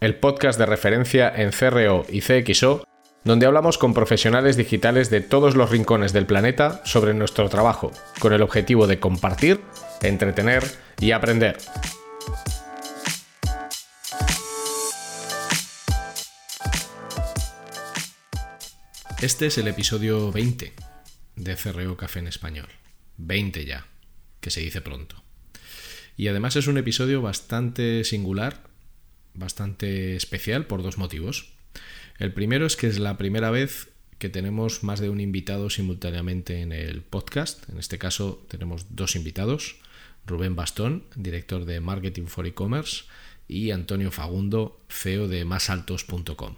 [0.00, 2.84] el podcast de referencia en CRO y CXO,
[3.22, 8.32] donde hablamos con profesionales digitales de todos los rincones del planeta sobre nuestro trabajo, con
[8.32, 9.60] el objetivo de compartir,
[10.00, 10.64] entretener
[10.98, 11.58] y aprender.
[19.20, 20.72] Este es el episodio 20
[21.36, 22.68] de CRO Café en Español.
[23.18, 23.86] 20 ya,
[24.40, 25.22] que se dice pronto.
[26.16, 28.69] Y además es un episodio bastante singular
[29.34, 31.52] bastante especial por dos motivos.
[32.18, 36.60] El primero es que es la primera vez que tenemos más de un invitado simultáneamente
[36.60, 37.68] en el podcast.
[37.70, 39.76] En este caso tenemos dos invitados.
[40.26, 43.04] Rubén Bastón, director de Marketing for E-Commerce,
[43.48, 46.56] y Antonio Fagundo, CEO de másaltos.com.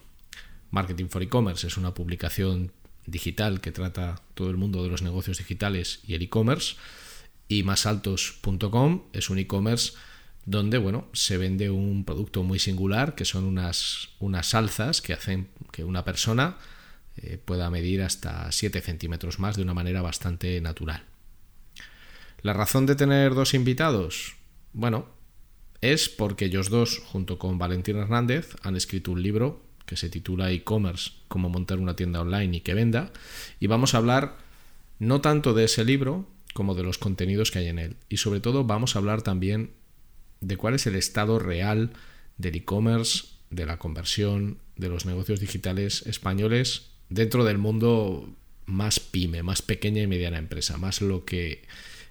[0.70, 2.72] Marketing for E-Commerce es una publicación
[3.06, 6.76] digital que trata todo el mundo de los negocios digitales y el e-commerce.
[7.48, 9.92] Y másaltos.com es un e-commerce
[10.44, 15.48] donde bueno, se vende un producto muy singular que son unas, unas salzas que hacen
[15.70, 16.56] que una persona
[17.16, 21.04] eh, pueda medir hasta 7 centímetros más de una manera bastante natural.
[22.42, 24.34] La razón de tener dos invitados,
[24.72, 25.06] bueno,
[25.80, 30.50] es porque ellos dos, junto con Valentín Hernández, han escrito un libro que se titula
[30.50, 33.12] e-commerce, cómo montar una tienda online y que venda,
[33.60, 34.38] y vamos a hablar
[34.98, 38.40] no tanto de ese libro como de los contenidos que hay en él, y sobre
[38.40, 39.70] todo vamos a hablar también
[40.42, 41.92] de cuál es el estado real
[42.36, 48.28] del e-commerce, de la conversión, de los negocios digitales españoles dentro del mundo
[48.66, 51.62] más pyme, más pequeña y mediana empresa, más lo que,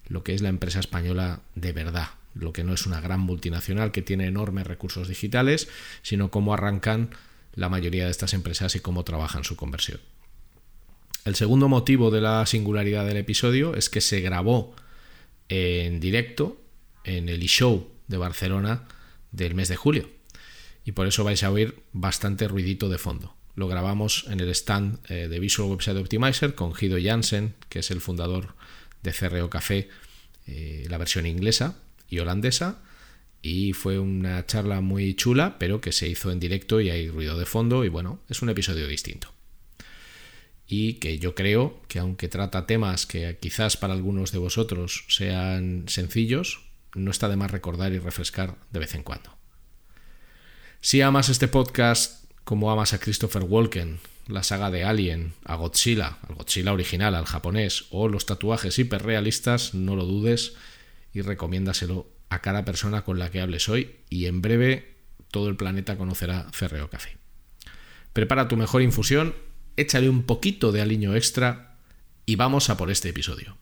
[0.07, 3.91] lo que es la empresa española de verdad, lo que no es una gran multinacional
[3.91, 5.67] que tiene enormes recursos digitales,
[6.01, 7.09] sino cómo arrancan
[7.53, 10.00] la mayoría de estas empresas y cómo trabajan su conversión.
[11.25, 14.75] El segundo motivo de la singularidad del episodio es que se grabó
[15.50, 16.61] en directo
[17.03, 18.88] en el e-show de Barcelona
[19.31, 20.09] del mes de julio.
[20.85, 23.35] Y por eso vais a oír bastante ruidito de fondo.
[23.55, 27.91] Lo grabamos en el stand eh, de Visual Website Optimizer con Guido Jansen, que es
[27.91, 28.55] el fundador
[29.03, 29.89] de CRO Café,
[30.47, 31.79] eh, la versión inglesa
[32.09, 32.81] y holandesa.
[33.41, 37.38] Y fue una charla muy chula, pero que se hizo en directo y hay ruido
[37.38, 37.83] de fondo.
[37.83, 39.33] Y bueno, es un episodio distinto.
[40.67, 45.85] Y que yo creo que aunque trata temas que quizás para algunos de vosotros sean
[45.88, 49.38] sencillos, no está de más recordar y refrescar de vez en cuando.
[50.79, 56.18] Si amas este podcast como amas a Christopher Walken, la saga de Alien, a Godzilla,
[56.28, 60.53] al Godzilla original, al japonés, o los tatuajes hiperrealistas, no lo dudes
[61.13, 64.96] y recomiéndaselo a cada persona con la que hables hoy y en breve
[65.31, 67.18] todo el planeta conocerá Ferreo Café.
[68.13, 69.35] Prepara tu mejor infusión,
[69.78, 71.78] échale un poquito de aliño extra
[72.25, 73.58] y vamos a por este episodio.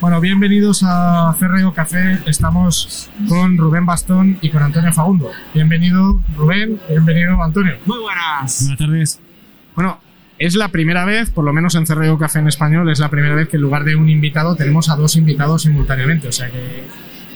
[0.00, 2.20] Bueno, bienvenidos a Ferreo Café.
[2.24, 5.30] Estamos con Rubén Bastón y con Antonio Fagundo.
[5.52, 7.74] Bienvenido Rubén, bienvenido Antonio.
[7.84, 8.62] Muy buenas.
[8.62, 9.20] Buenas tardes.
[9.74, 10.00] Bueno,
[10.38, 13.34] es la primera vez, por lo menos en Ferreo Café en español, es la primera
[13.34, 16.28] vez que en lugar de un invitado tenemos a dos invitados simultáneamente.
[16.28, 16.86] O sea que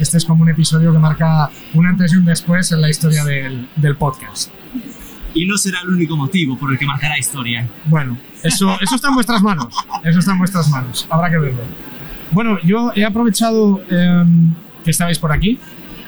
[0.00, 3.24] este es como un episodio que marca un antes y un después en la historia
[3.24, 4.50] del, del podcast.
[5.34, 7.68] Y no será el único motivo por el que marcará historia.
[7.84, 9.74] Bueno, eso, eso está en vuestras manos.
[10.02, 11.06] Eso está en vuestras manos.
[11.10, 11.60] Habrá que verlo.
[12.34, 14.52] Bueno, yo he aprovechado em,
[14.82, 15.56] que estabais por aquí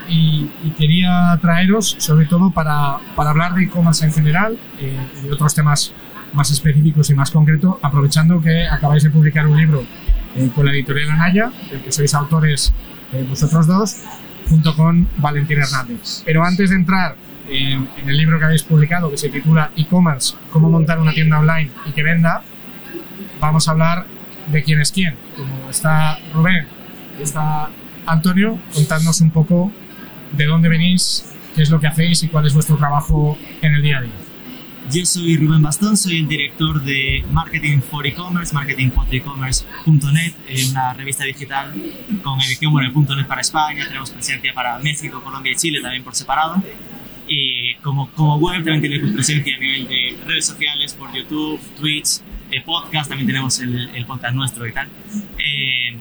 [0.08, 5.54] y, quería traeros, sobre todo para, para hablar de e-commerce en general eh, y otros
[5.54, 5.92] temas
[6.32, 9.84] más específicos y más concretos, aprovechando que acabáis de publicar un libro
[10.34, 12.72] eh, con la editorial Anaya, del que sois autores
[13.12, 14.02] eh, vosotros dos,
[14.50, 16.22] junto con Valentín Hernández.
[16.24, 17.14] Pero antes de entrar
[17.48, 21.38] en, en el libro que habéis publicado, que se titula E-commerce, cómo montar una tienda
[21.38, 22.42] online y que venda,
[23.40, 24.15] vamos a hablar
[24.46, 25.14] de quién es quién.
[25.36, 26.66] Como está Rubén
[27.20, 27.70] está
[28.06, 29.72] Antonio, contadnos un poco
[30.32, 33.82] de dónde venís, qué es lo que hacéis y cuál es vuestro trabajo en el
[33.82, 34.12] día a día.
[34.92, 40.32] Yo soy Rubén Bastón, soy el director de Marketing for E-Commerce, marketing4ecommerce.net,
[40.70, 41.74] una revista digital
[42.22, 46.04] con edición por el .net para España, tenemos presencia para México, Colombia y Chile también
[46.04, 46.62] por separado.
[47.26, 52.20] Y como, como web también tenemos presencia a nivel de redes sociales, por YouTube, Twitch,
[52.50, 54.88] eh, podcast, también tenemos el, el, podcast nuestro y tal.
[55.38, 55.94] Eh,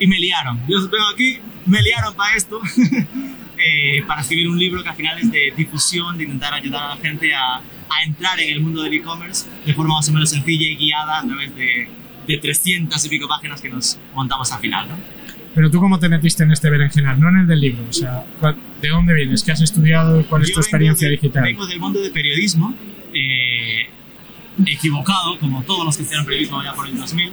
[0.00, 2.60] y me liaron, yo vengo aquí, me liaron para esto,
[3.58, 6.94] eh, para escribir un libro que al final es de difusión, de intentar ayudar a
[6.94, 10.30] la gente a, a entrar en el mundo del e-commerce de forma más o menos
[10.30, 11.88] sencilla y guiada a través de,
[12.26, 14.88] de 300 y pico páginas que nos montamos al final.
[14.88, 14.94] ¿no?
[15.54, 18.22] Pero tú cómo te metiste en este berenjenal, no en el del libro, o sea,
[18.80, 19.42] ¿de dónde vienes?
[19.42, 20.24] ¿Qué has estudiado?
[20.28, 21.42] ¿Cuál es Yo tu experiencia de- digital?
[21.42, 22.74] Vengo del mundo de periodismo,
[23.12, 23.88] eh,
[24.66, 27.32] equivocado, como todos los que estudiaron periodismo ya por el 2000,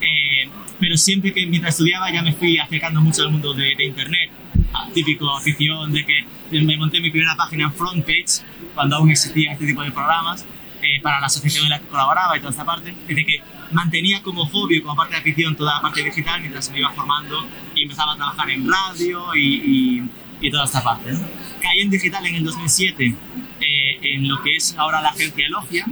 [0.00, 0.48] eh,
[0.80, 4.30] pero siempre que mientras estudiaba ya me fui acercando mucho al mundo de, de Internet,
[4.72, 6.24] a típico afición de que
[6.60, 8.42] me monté mi primera página en Frontpage,
[8.74, 10.44] cuando aún existían este tipo de programas,
[10.82, 13.40] eh, para la asociación en la que colaboraba y toda esta parte, es decir, que
[13.72, 17.46] mantenía como hobby, como parte de afición, toda la parte digital mientras me iba formando
[17.74, 20.10] y empezaba a trabajar en radio y, y-
[20.40, 21.12] y toda esta parte.
[21.12, 21.20] ¿no?
[21.62, 23.14] Caí en digital en el 2007
[23.62, 25.86] eh, en lo que es ahora la agencia Elogia.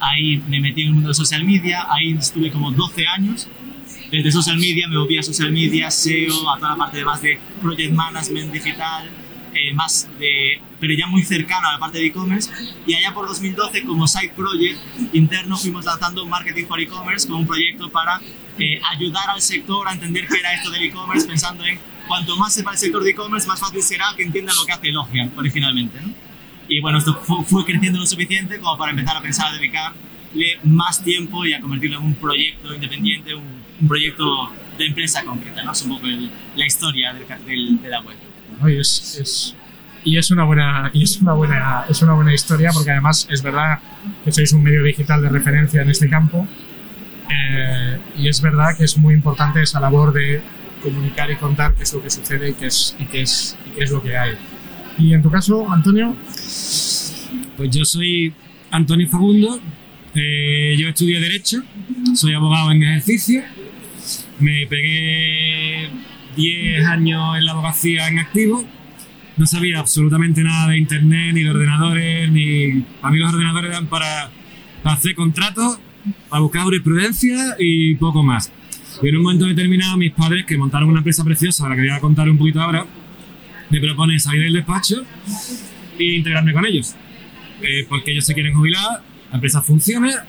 [0.00, 3.48] Ahí me metí en el mundo de social media, ahí estuve como 12 años.
[4.10, 7.22] Desde social media me moví a social media, SEO, a toda la parte de más
[7.22, 9.10] de project management digital,
[9.54, 12.50] eh, más de, pero ya muy cercano a la parte de e-commerce.
[12.86, 14.78] Y allá por 2012, como side project
[15.12, 18.20] interno, fuimos lanzando Marketing for E-commerce como un proyecto para
[18.58, 22.52] eh, ayudar al sector a entender qué era esto del e-commerce, pensando en cuanto más
[22.52, 26.00] sepa el sector de e-commerce, más fácil será que entiendan lo que hace Elogia originalmente.
[26.00, 26.23] ¿no?
[26.68, 30.58] Y bueno, esto fu- fue creciendo lo suficiente como para empezar a pensar a dedicarle
[30.64, 33.44] más tiempo y a convertirlo en un proyecto independiente, un,
[33.82, 35.62] un proyecto de empresa concreta.
[35.62, 35.72] ¿no?
[35.72, 38.16] Es un poco el- la historia del del- de la web.
[38.60, 38.68] ¿no?
[38.68, 39.54] Y es, es-
[40.06, 43.40] y es una buena y es una buena es una buena historia porque además es
[43.42, 43.78] verdad
[44.22, 46.46] que sois un medio digital de referencia en este campo
[47.30, 50.42] eh, y es verdad que es muy importante esa labor de
[50.82, 53.70] comunicar y contar qué es lo que sucede y qué es y qué es, y
[53.70, 54.36] qué es lo que hay
[54.98, 56.14] y en tu caso Antonio.
[57.56, 58.32] Pues yo soy
[58.70, 59.60] Antonio Fagundo,
[60.14, 61.62] eh, yo estudié Derecho,
[62.14, 63.42] soy abogado en ejercicio,
[64.40, 65.88] me pegué
[66.36, 68.64] 10 años en la abogacía en activo,
[69.36, 73.86] no sabía absolutamente nada de internet, ni de ordenadores, ni a mí los ordenadores eran
[73.86, 74.30] para,
[74.82, 75.78] para hacer contratos,
[76.28, 78.52] para buscar jurisprudencia y poco más.
[79.02, 81.90] Y en un momento determinado mis padres, que montaron una empresa preciosa, la que voy
[81.90, 82.86] a contar un poquito ahora,
[83.74, 85.04] me proponen salir del despacho
[85.98, 86.94] e integrarme con ellos
[87.62, 90.26] eh, porque ellos se quieren jubilar, la empresa funciona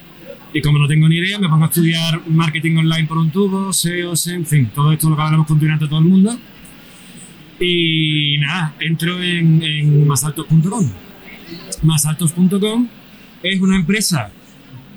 [0.53, 3.71] y como no tengo ni idea me pongo a estudiar marketing online por un tubo,
[3.71, 6.39] SEO, en fin, todo esto lo que hablamos continuamente todo el mundo.
[7.59, 10.89] Y nada, entro en, en masaltos.com
[11.83, 12.87] masaltos.com
[13.43, 14.31] es una empresa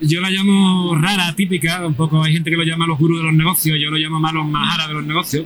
[0.01, 3.25] yo la llamo rara, típica, un poco hay gente que lo llama los gurús de
[3.25, 5.45] los negocios, yo lo llamo más los maharas de los negocios,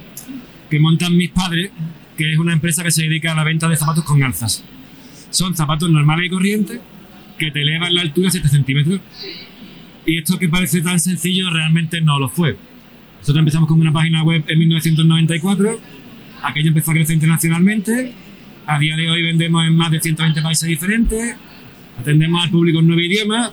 [0.68, 1.70] que montan mis padres,
[2.16, 4.64] que es una empresa que se dedica a la venta de zapatos con alzas.
[5.30, 6.80] Son zapatos normales y corrientes
[7.38, 9.00] que te elevan la altura 7 centímetros.
[10.04, 12.56] Y esto que parece tan sencillo realmente no lo fue.
[13.20, 15.80] Nosotros empezamos con una página web en 1994,
[16.42, 18.12] aquello empezó a crecer internacionalmente,
[18.66, 21.36] a día de hoy vendemos en más de 120 países diferentes,
[22.00, 23.52] atendemos al público en nueve idiomas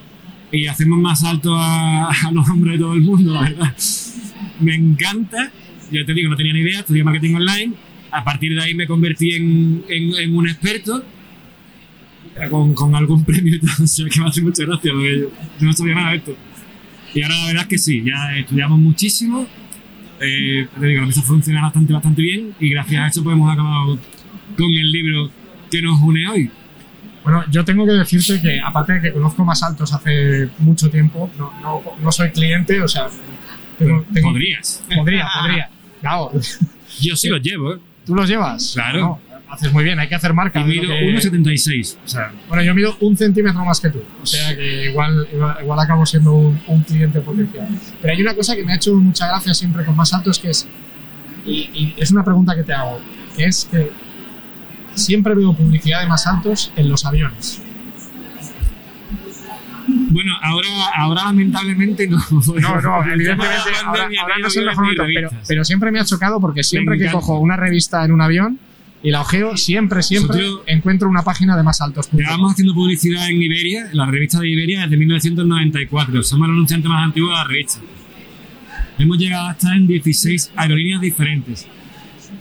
[0.51, 3.75] y hacemos más alto a, los hombres de todo el mundo, la verdad.
[4.59, 5.51] Me encanta,
[5.91, 7.73] ya te digo, no tenía ni idea, estudié marketing online,
[8.11, 11.03] a partir de ahí me convertí en, en- en un experto
[12.49, 15.29] con, con algún premio y todo, o sea que me hace mucha gracia porque yo,
[15.59, 16.35] yo no sabía nada de esto.
[17.13, 19.47] Y ahora la verdad es que sí, ya estudiamos muchísimo,
[20.21, 23.51] eh, te digo, la mesa funciona bastante, bastante bien y gracias a eso pues hemos
[23.51, 23.97] acabado
[24.57, 25.31] con el libro
[25.71, 26.51] que nos une hoy.
[27.23, 31.29] Bueno, yo tengo que decirte que, aparte de que conozco más altos hace mucho tiempo,
[31.37, 33.07] no, no, no soy cliente, o sea,
[33.77, 34.83] tengo, tengo- Podrías.
[34.95, 35.69] podría, podría.
[36.01, 36.31] Claro,
[37.01, 37.77] Yo sí los llevo, ¿eh?
[38.09, 38.71] ¿Tú los llevas?
[38.73, 38.99] Claro.
[38.99, 39.19] No,
[39.53, 40.59] haces muy bien, hay que hacer marca.
[40.61, 41.97] Y de lo mido que- 1,76.
[42.03, 45.57] O sea, Bueno, yo mido un centímetro más que tú, o sea que igual, igual,
[45.61, 47.67] igual acabo siendo un, un cliente potencial.
[48.01, 50.49] Pero hay una cosa que me ha hecho mucha gracia siempre con más altos, que
[50.49, 50.67] es,
[51.45, 52.99] y, y es una pregunta que te hago,
[53.37, 53.91] que es que
[54.95, 57.61] siempre veo publicidad de más altos en los aviones.
[60.09, 62.17] Bueno, ahora, ahora lamentablemente no.
[62.31, 63.45] No, no, evidentemente
[63.85, 67.39] ahora, ahora no ni momento, pero, pero siempre me ha chocado porque siempre que cojo
[67.39, 68.59] una revista en un avión
[69.01, 72.09] y la ojeo, siempre, siempre Nosotros- encuentro una página de más altos.
[72.11, 76.23] Llevamos haciendo publicidad en Iberia, en la revista de Iberia, desde 1994.
[76.23, 77.79] Somos el anunciante más antiguo de la revista.
[78.97, 81.65] Hemos llegado a estar en 16 aerolíneas diferentes.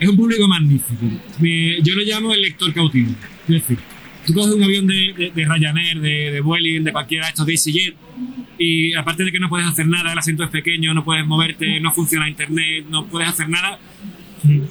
[0.01, 1.07] Es un público magnífico.
[1.83, 3.13] Yo lo llamo el lector cautivo.
[3.43, 3.79] Es decir,
[4.29, 7.95] tú coges un avión de, Ryanair, de, de Vueling, de cualquiera de estos de EasyJet,
[8.59, 11.81] y aparte de que no puedes hacer nada, el asiento es pequeño, no puedes moverte,
[11.81, 13.79] no funciona internet, no puedes hacer nada.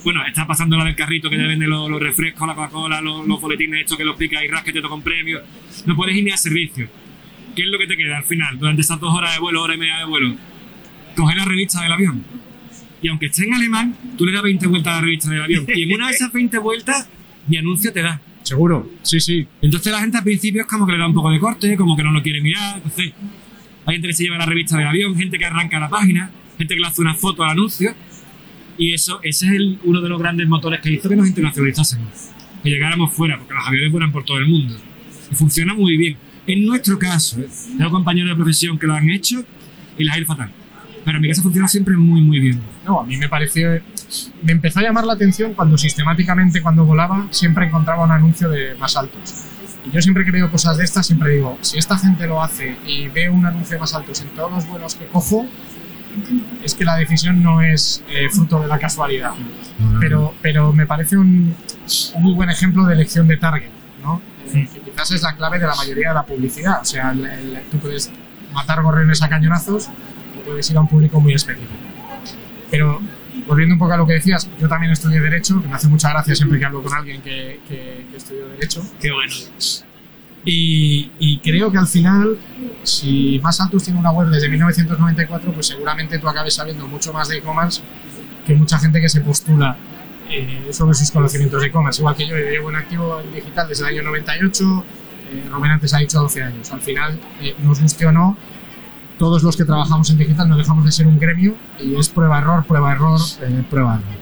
[0.04, 3.42] Bueno, está pasando la del carrito que te vende los, refrescos, la Coca-Cola, los, los
[3.42, 5.42] boletines estos que los pica y rasca y te toca un premio.
[5.86, 6.88] No puedes ir ni a servicio.
[7.56, 9.74] ¿Qué es lo que te queda al final, durante esas dos horas de vuelo, hora
[9.74, 10.36] y media de vuelo?
[11.16, 12.24] Coger la revista del avión.
[13.02, 15.66] Y aunque esté en alemán, tú le das 20 vueltas a la revista del avión.
[15.74, 17.10] Y en una de esas 20 vueltas,
[17.48, 18.22] mi anuncio te da.
[18.48, 19.46] Seguro, sí, sí.
[19.62, 21.96] Entonces la gente al principio es como que le da un poco de corte, como
[21.98, 22.78] que no lo quiere mirar.
[22.78, 23.14] Entonces
[23.86, 26.74] hay gente que se lleva la revista del avión, gente que arranca la página, gente
[26.76, 27.94] que le hace una foto al anuncio.
[28.78, 32.08] Y eso, ese es el- uno de los grandes motores que hizo que nos internacionalizásemos.
[32.64, 34.76] Que llegáramos fuera, porque los aviones vuelan por todo el mundo.
[35.32, 36.16] Y funciona muy bien.
[36.46, 37.48] En nuestro caso, ¿eh?
[37.78, 39.44] tengo compañeros de profesión que lo han hecho
[39.98, 40.52] y les ha ido fatal.
[41.04, 42.62] Pero en mi casa funciona siempre muy, muy bien.
[42.88, 43.70] No, a mí me pareció.
[44.42, 48.76] Me empezó a llamar la atención cuando sistemáticamente, cuando volaba, siempre encontraba un anuncio de
[48.76, 49.44] más altos.
[49.86, 52.78] Y yo siempre que veo cosas de estas, siempre digo: si esta gente lo hace
[52.86, 55.46] y veo un anuncio de más altos en todos los vuelos que cojo,
[56.64, 59.32] es que la decisión no es eh, fruto de la casualidad.
[60.00, 61.54] Pero, pero me parece un,
[62.16, 63.70] un muy buen ejemplo de elección de target,
[64.02, 64.22] ¿no?
[64.54, 66.82] Eh, que quizás es la clave de la mayoría de la publicidad.
[66.82, 68.10] O sea, el- el- tú puedes
[68.54, 69.90] matar gorriones a cañonazos
[70.40, 71.70] o puedes ir a un público muy específico.
[72.70, 73.00] Pero
[73.48, 76.10] volviendo un poco a lo que decías, yo también estudié Derecho, que me hace mucha
[76.10, 78.82] gracia siempre que hablo con alguien que, que, que estudió Derecho.
[79.00, 79.34] Qué bueno.
[80.46, 82.38] Y, y creo que al final,
[82.84, 87.28] si Más Altus tiene una web desde 1994, pues seguramente tú acabes sabiendo mucho más
[87.28, 87.82] de e-commerce
[88.46, 89.76] que mucha gente que se postula
[90.30, 92.02] eh, sobre sus conocimientos de e-commerce.
[92.02, 94.86] Igual que yo, yo llevo en activo en digital desde el año 98,
[95.34, 96.72] eh, Rubén antes ha dicho 12 años.
[96.72, 98.38] Al final, eh, nos guste o no,
[99.18, 102.66] todos los que trabajamos en digital no dejamos de ser un gremio y es prueba-error,
[102.66, 104.18] prueba-error, eh, prueba-error.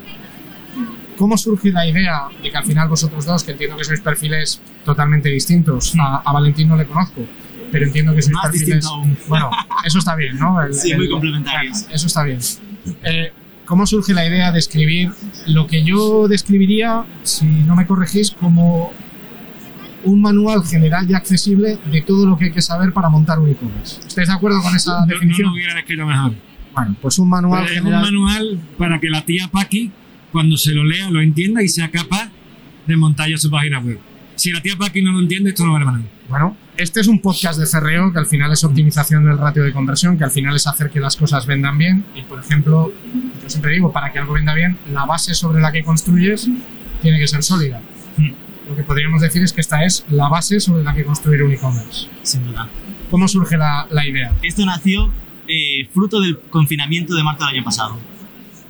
[1.17, 4.61] ¿Cómo surge la idea de que al final vosotros dos, que entiendo que sois perfiles
[4.83, 7.21] totalmente distintos, a, a Valentín no le conozco,
[7.71, 8.85] pero entiendo que sois Más perfiles...
[9.29, 9.49] Bueno,
[9.85, 10.61] eso está bien, ¿no?
[10.61, 11.81] El- Sí, el- muy complementarios.
[11.83, 12.39] bueno, Eso está bien.
[13.03, 13.31] Eh,
[13.65, 15.11] ¿Cómo surge la idea de escribir
[15.47, 18.91] lo que yo describiría, si no me corregís, como
[20.05, 23.50] un manual general y accesible de todo lo que hay que saber para montar un
[23.50, 24.00] e-commerce?
[24.07, 25.47] ¿Estáis de acuerdo con esa Yo no definición?
[25.50, 26.33] lo hubiera descrito mejor.
[26.74, 28.03] Bueno, pues un manual Pero es un general.
[28.03, 29.91] manual para que la tía Paqui,
[30.31, 32.29] cuando se lo lea, lo entienda y sea capaz
[32.85, 34.00] de montar ya su página web.
[34.35, 36.09] Si la tía Paqui no lo entiende, esto no vale para nada.
[36.27, 39.71] Bueno, este es un podcast de CRO que al final es optimización del ratio de
[39.71, 42.03] conversión, que al final es hacer que las cosas vendan bien.
[42.15, 42.91] Y por ejemplo,
[43.41, 46.50] yo siempre digo, para que algo venda bien, la base sobre la que construyes
[47.01, 47.79] tiene que ser sólida.
[48.67, 51.51] Lo que podríamos decir es que esta es la base sobre la que construir un
[51.51, 52.07] e-commerce.
[52.24, 52.67] Sin duda.
[53.12, 54.34] ¿Cómo surge la, la idea?
[54.41, 55.12] Esto nació
[55.48, 57.98] eh, fruto del confinamiento de marzo del año pasado.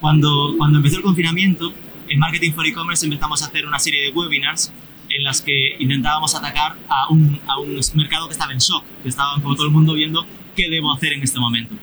[0.01, 1.73] Cuando, cuando empezó el confinamiento,
[2.09, 4.71] en Marketing for E-Commerce empezamos a hacer una serie de webinars
[5.09, 9.09] en las que intentábamos atacar a un, a un mercado que estaba en shock, que
[9.09, 10.25] estaban como todo el mundo viendo
[10.55, 11.75] qué debo hacer en este momento.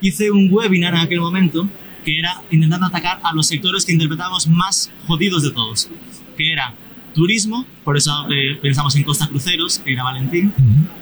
[0.00, 1.68] Hice un webinar en aquel momento
[2.04, 5.88] que era intentando atacar a los sectores que interpretábamos más jodidos de todos,
[6.36, 6.74] que era
[7.14, 10.52] turismo, por eso eh, pensamos en Costa Cruceros, que era Valentín,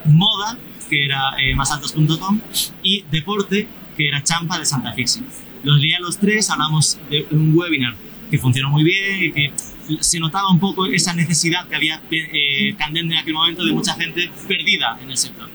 [0.04, 2.40] moda, que era eh, masaltos.com,
[2.82, 3.66] y deporte,
[3.96, 5.20] que era Champa de Santa Fixi.
[5.64, 7.94] Los leí a los tres, hablamos de un webinar
[8.30, 9.52] que funcionó muy bien y que
[10.00, 13.94] se notaba un poco esa necesidad que había eh, candente en aquel momento de mucha
[13.94, 15.48] gente perdida en el sector.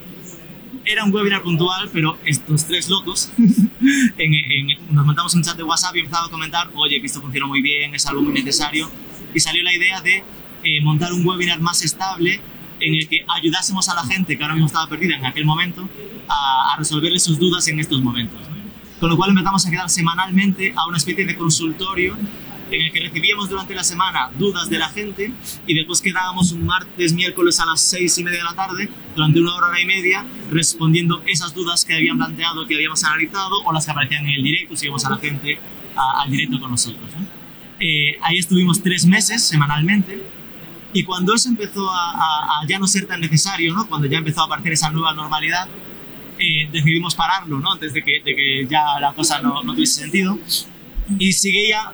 [0.86, 5.64] Era un webinar puntual, pero estos tres locos en- en- nos montamos un chat de
[5.64, 8.90] WhatsApp y empezamos a comentar, oye, que esto funcionó muy bien, es algo muy necesario,
[9.34, 10.24] y salió la idea de
[10.64, 12.40] eh, montar un webinar más estable
[12.80, 15.90] en el que ayudásemos a la gente que ahora mismo estaba perdida en aquel momento
[16.28, 18.40] a, a resolverle sus dudas en estos momentos.
[19.00, 22.18] Con lo cual empezamos a quedar semanalmente a una especie de consultorio
[22.70, 25.32] en el que recibíamos durante la semana dudas de la gente
[25.66, 29.40] y después quedábamos un martes, miércoles a las seis y media de la tarde durante
[29.40, 33.72] una hora, hora y media respondiendo esas dudas que habían planteado, que habíamos analizado o
[33.72, 35.58] las que aparecían en el directo, si íbamos a la gente
[35.96, 37.10] a- al directo con nosotros.
[37.18, 37.26] ¿no?
[37.80, 40.22] Eh, ahí estuvimos tres meses semanalmente
[41.00, 43.88] y cuando eso empezó a, a- a ya no ser tan necesario, ¿no?
[43.88, 45.68] cuando ya empezó a aparecer esa nueva normalidad,
[46.39, 47.72] eh, decidimos pararlo ¿no?
[47.74, 50.38] antes de que, de que ya la cosa no, no tuviese sentido
[51.20, 51.92] y seguía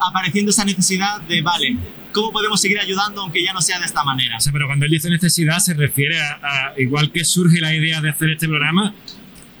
[0.00, 1.76] apareciendo esa necesidad de, vale,
[2.12, 4.36] ¿cómo podemos seguir ayudando aunque ya no sea de esta manera?
[4.36, 7.74] O sea, pero cuando él dice necesidad se refiere a, a- igual que surge la
[7.74, 8.94] idea de hacer este programa,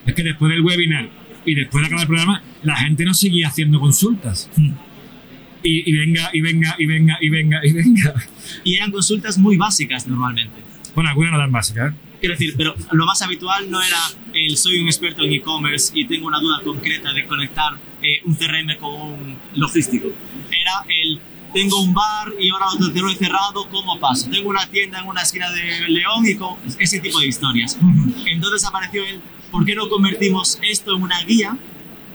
[0.06, 1.08] es que después del webinar
[1.46, 4.48] y después de acabar el programa, la gente no seguía haciendo consultas.
[5.64, 8.14] Y, y venga, y venga, y venga, y venga, y venga.
[8.64, 10.62] Y eran consultas muy básicas normalmente.
[10.94, 11.92] Bueno, algunas no tan básicas.
[11.92, 11.96] ¿eh?
[12.20, 13.98] Quiero decir, pero lo más habitual no era
[14.34, 18.34] el soy un experto en e-commerce y tengo una duda concreta de conectar eh, un
[18.34, 20.08] CRM con un logístico.
[20.50, 21.20] Era el
[21.54, 24.28] tengo un bar y ahora lo tengo cerrado, ¿cómo paso?
[24.28, 27.78] Tengo una tienda en una esquina de León y con ese tipo de historias.
[28.26, 31.56] Entonces apareció el, ¿por qué no convertimos esto en una guía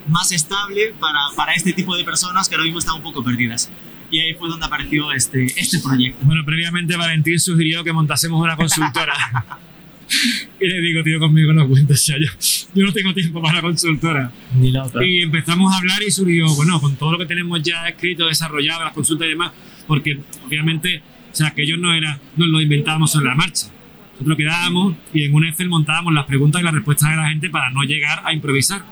[0.09, 3.69] más estable para, para este tipo de personas que ahora mismo están un poco perdidas?
[4.11, 6.25] Y ahí fue donde apareció este, este proyecto.
[6.25, 9.13] Bueno, previamente Valentín sugirió que montásemos una consultora.
[10.59, 12.15] y le digo, tío, conmigo no cuentes ya.
[12.17, 12.27] Yo,
[12.73, 14.31] yo no tengo tiempo para la consultora.
[14.55, 15.05] Ni la otra.
[15.05, 18.83] Y empezamos a hablar y surgió, bueno, con todo lo que tenemos ya escrito, desarrollado,
[18.83, 19.51] las consultas y demás,
[19.87, 21.01] porque obviamente,
[21.31, 23.67] o sea, que ellos no era, nos lo inventábamos sobre la marcha.
[24.13, 27.49] Nosotros quedábamos y en un Excel montábamos las preguntas y las respuestas de la gente
[27.49, 28.83] para no llegar a improvisar.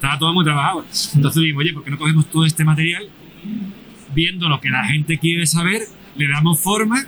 [0.00, 0.86] Estaba todo muy trabajado.
[1.14, 3.06] Entonces dijimos, oye, ¿por qué no cogemos todo este material
[4.14, 5.82] viendo lo que la gente quiere saber,
[6.16, 7.04] le damos forma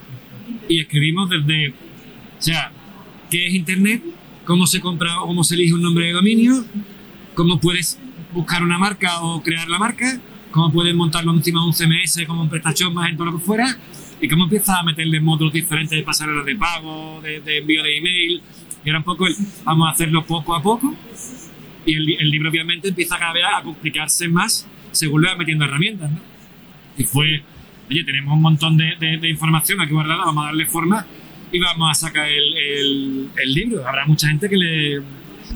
[0.68, 2.70] y escribimos desde, o sea,
[3.30, 4.02] qué es Internet,
[4.44, 6.66] cómo se compra o cómo se elige un nombre de dominio,
[7.34, 7.98] cómo puedes
[8.34, 10.20] buscar una marca o crear la marca,
[10.50, 13.44] cómo puedes montarlo encima de un CMS como un PrestaShop más en todo lo que
[13.44, 13.74] fuera,
[14.20, 17.96] y cómo empiezas a meterle módulos diferentes de pasarelas de pago, de, de envío de
[17.96, 18.42] email,
[18.84, 19.34] y ahora un poco el,
[19.64, 20.94] vamos a hacerlo poco a poco,
[21.84, 26.10] y el, libro obviamente empieza cada vez a complicarse más según le vas metiendo herramientas,
[26.10, 26.18] ¿no?
[26.96, 27.42] Y fue,
[27.90, 31.06] oye, tenemos un montón de, de, de información aquí guardada, vamos a darle forma
[31.50, 33.86] y vamos a sacar el libro.
[33.88, 35.02] Habrá mucha gente que le,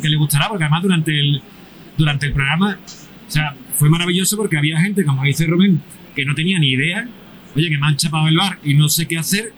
[0.01, 1.43] que le gustará, porque además durante el,
[1.97, 2.79] durante el programa,
[3.27, 5.81] o sea, fue maravilloso porque había gente, como dice Rubén,
[6.15, 7.09] que no tenía ni idea,
[7.55, 9.53] oye, que me han chapado el bar y no sé qué hacer,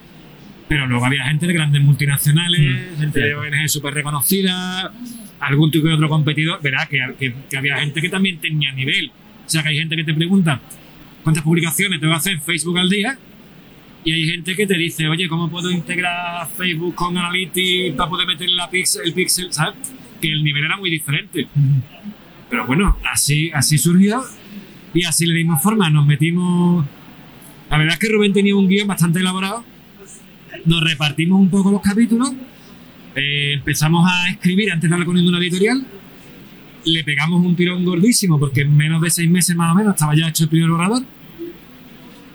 [0.68, 4.92] pero luego había gente de grandes multinacionales, gente de ONG súper reconocida,
[5.40, 9.10] algún tipo de otro competidor, verá que, que, que había gente que también tenía nivel.
[9.46, 10.60] O sea, que hay gente que te pregunta
[11.24, 13.18] cuántas publicaciones tengo que hacer en Facebook al día
[14.04, 18.26] y hay gente que te dice, oye, ¿cómo puedo integrar Facebook con Analytics para poder
[18.50, 19.52] la pixel, el pixel?
[19.52, 19.74] ¿Sabes?
[20.20, 21.46] Que el nivel era muy diferente.
[22.48, 24.22] Pero bueno, así, así surgió
[24.94, 25.90] y así le dimos forma.
[25.90, 26.86] Nos metimos.
[27.70, 29.64] La verdad es que Rubén tenía un guion bastante elaborado.
[30.64, 32.32] Nos repartimos un poco los capítulos.
[33.14, 35.84] eh, empezamos a escribir antes de hablar con ninguna editorial.
[36.84, 40.14] Le pegamos un tirón gordísimo porque en menos de seis meses más o menos estaba
[40.14, 41.02] ya hecho el primer borrador.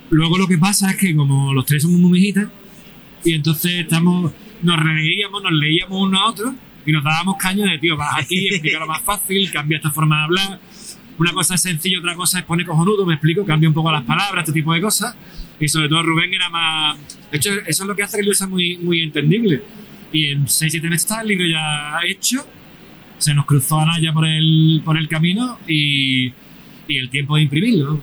[0.09, 2.47] Luego lo que pasa es que como los tres somos muy mijitas,
[3.23, 6.53] y entonces estamos, nos reíamos, nos leíamos uno a otro
[6.85, 10.23] y nos dábamos caña de, tío, vas aquí, explícalo más fácil, cambia esta forma de
[10.23, 10.59] hablar.
[11.17, 14.03] Una cosa es sencillo, otra cosa es pone cojonudo, me explico, cambia un poco las
[14.03, 15.15] palabras, este tipo de cosas.
[15.59, 16.97] Y sobre todo Rubén era más...
[17.31, 19.61] De hecho, eso es lo que hace que libro sea muy, muy entendible.
[20.11, 22.45] Y en 6-7 meses está el libro ya hecho,
[23.17, 26.33] se nos cruzó Anaya por el, por el camino y,
[26.87, 28.01] y el tiempo de imprimirlo.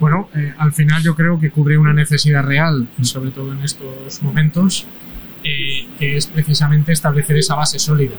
[0.00, 4.22] Bueno, eh, al final yo creo que cubre una necesidad real, sobre todo en estos
[4.22, 4.86] momentos,
[5.44, 8.16] eh, que es precisamente establecer esa base sólida.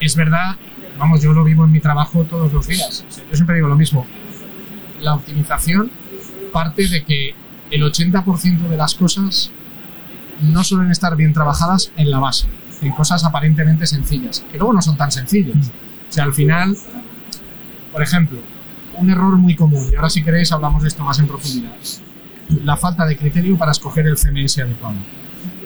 [0.00, 0.56] Es verdad,
[0.98, 3.04] vamos, yo lo vivo en mi trabajo todos los días.
[3.30, 4.06] Yo siempre digo lo mismo.
[5.00, 5.90] La optimización
[6.52, 7.34] parte de que
[7.70, 9.50] el 80% de las cosas
[10.40, 12.46] no suelen estar bien trabajadas en la base,
[12.82, 15.56] en cosas aparentemente sencillas, que luego no son tan sencillas.
[16.08, 16.76] O sea, al final,
[17.92, 18.38] por ejemplo,
[18.98, 21.72] un error muy común, y ahora si queréis hablamos de esto más en profundidad,
[22.64, 24.96] la falta de criterio para escoger el CMS adecuado.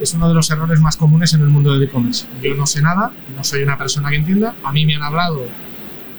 [0.01, 2.25] Es uno de los errores más comunes en el mundo del e-commerce.
[2.41, 5.41] Yo no sé nada, no soy una persona que entienda, a mí me han hablado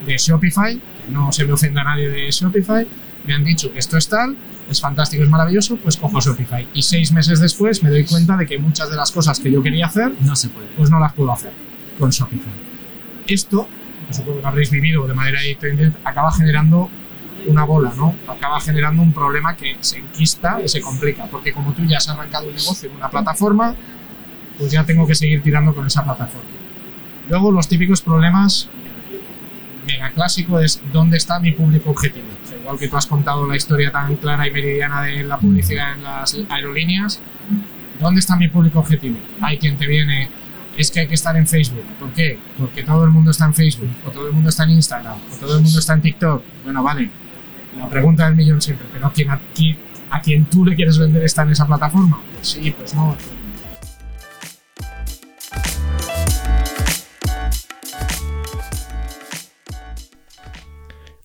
[0.07, 2.87] de Shopify, que no se me ofenda a nadie de Shopify,
[3.27, 4.37] me han dicho que esto es tal,
[4.73, 6.67] es fantástico, es maravilloso, pues cojo Shopify.
[6.75, 9.63] Y seis meses después me doy cuenta de que muchas de las cosas que yo
[9.63, 10.67] quería hacer, No se puede.
[10.77, 11.53] pues no las puedo hacer
[11.99, 12.53] con Shopify.
[13.27, 13.69] Esto,
[14.09, 16.91] que supongo que lo habréis vivido de manera diferente, acaba generando
[17.47, 18.15] una bola, ¿no?
[18.29, 22.09] Acaba generando un problema que se enquista y se complica, porque como tú ya has
[22.09, 23.75] arrancado un negocio en una plataforma,
[24.59, 26.49] pues ya tengo que seguir tirando con esa plataforma.
[27.29, 28.69] Luego los típicos problemas
[29.87, 32.27] mega clásico es dónde está mi público objetivo.
[32.63, 36.05] Igual que tú has contado la historia tan clara y meridiana de la publicidad en
[36.05, 37.21] las aerolíneas,
[37.99, 39.17] ¿dónde está mi público objetivo?
[39.41, 40.29] Hay quien te viene,
[40.77, 41.85] es que hay que estar en Facebook.
[41.99, 42.39] ¿Por qué?
[42.57, 45.37] Porque todo el mundo está en Facebook, o todo el mundo está en Instagram, o
[45.41, 46.43] todo el mundo está en TikTok.
[46.63, 47.11] Bueno, vale,
[47.77, 49.77] la pregunta del millón siempre, pero ¿a quién, a, quién,
[50.11, 52.21] a quién tú le quieres vender está en esa plataforma?
[52.33, 53.17] Pues sí, pues no.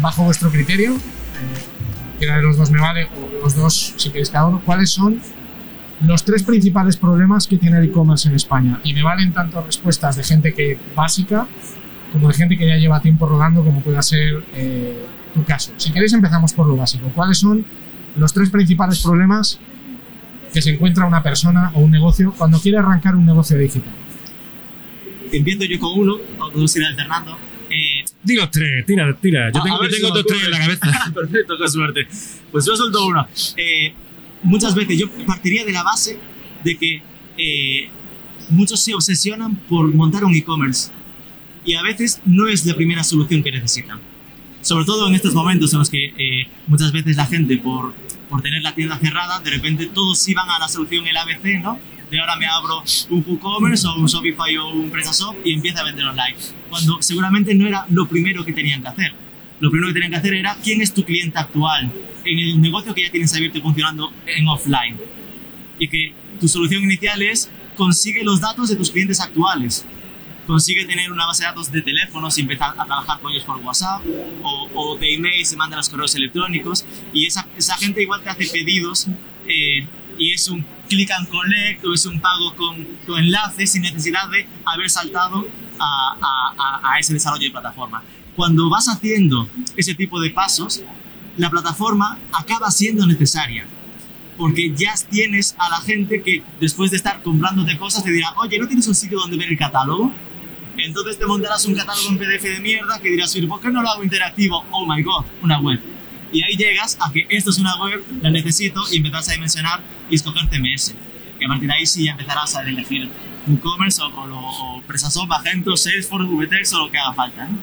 [0.00, 0.98] Bajo vuestro criterio, eh,
[2.18, 5.20] quiera de los dos me vale, o los dos si queréis cada uno, ¿cuáles son
[6.00, 8.80] los tres principales problemas que tiene el e-commerce en España?
[8.84, 11.46] Y me valen tanto respuestas de gente que básica
[12.12, 15.72] como de gente que ya lleva tiempo rodando, como pueda ser eh, tu caso.
[15.76, 17.10] Si queréis empezamos por lo básico.
[17.14, 17.64] ¿Cuáles son
[18.16, 19.58] los tres principales problemas
[20.52, 23.92] que se encuentra una persona o un negocio cuando quiere arrancar un negocio digital?
[25.30, 27.36] Empiezo yo con uno, o dos ir alternando.
[28.22, 29.50] Di los tres, tira, tira.
[29.52, 30.86] Yo A- tengo, a ver yo si tengo otros tres en la cabeza.
[31.14, 32.08] Perfecto, qué suerte.
[32.50, 33.26] Pues yo suelto uno.
[33.56, 33.92] Eh,
[34.42, 36.18] muchas veces yo partiría de la base
[36.64, 37.02] de que
[37.38, 37.88] eh,
[38.50, 40.90] muchos se obsesionan por montar un e-commerce
[41.64, 44.00] y a veces no es la primera solución que necesitan.
[44.62, 47.94] Sobre todo en estos momentos en los que eh, muchas veces la gente, por,
[48.28, 51.78] por tener la tienda cerrada, de repente todos iban a la solución el ABC, ¿no?
[52.10, 55.84] De ahora me abro un WooCommerce o un Shopify o un PrestaShop y empiezo a
[55.84, 56.36] vender online.
[56.70, 59.12] Cuando seguramente no era lo primero que tenían que hacer.
[59.60, 61.90] Lo primero que tenían que hacer era quién es tu cliente actual
[62.24, 64.98] en el negocio que ya tienes abierto y funcionando en offline.
[65.78, 69.84] Y que tu solución inicial es consigue los datos de tus clientes actuales
[70.48, 73.58] consigue tener una base de datos de teléfonos y empezar a trabajar con ellos por
[73.58, 74.00] WhatsApp
[74.42, 78.30] o, o de emails y manda los correos electrónicos y esa, esa gente igual te
[78.30, 79.08] hace pedidos
[79.46, 79.86] eh,
[80.18, 84.28] y es un click and collect o es un pago con, con enlaces sin necesidad
[84.30, 85.46] de haber saltado
[85.78, 88.02] a, a- a- ese desarrollo de plataforma.
[88.34, 90.82] Cuando vas haciendo ese tipo de pasos,
[91.36, 93.66] la plataforma acaba siendo necesaria
[94.36, 98.58] porque ya tienes a la gente que después de estar comprándote cosas te dirá, oye,
[98.58, 100.12] ¿no tienes un sitio donde ver el catálogo?
[100.76, 103.82] Entonces te montarás un catálogo en PDF de mierda que dirás, "Oye, ¿por qué no
[103.82, 104.64] lo hago interactivo?
[104.70, 105.80] Oh my god, una web.
[106.32, 109.80] Y ahí llegas a que esto es una web, la necesito y empezás a dimensionar
[110.10, 110.94] y escoger CMS.
[111.40, 113.08] Y a partir de ahí sí ya empezarás a elegir
[113.46, 117.46] WooCommerce o, o, lo- o PrestaShop, Magento, Salesforce, VTEX o lo que haga falta.
[117.46, 117.58] ¿no?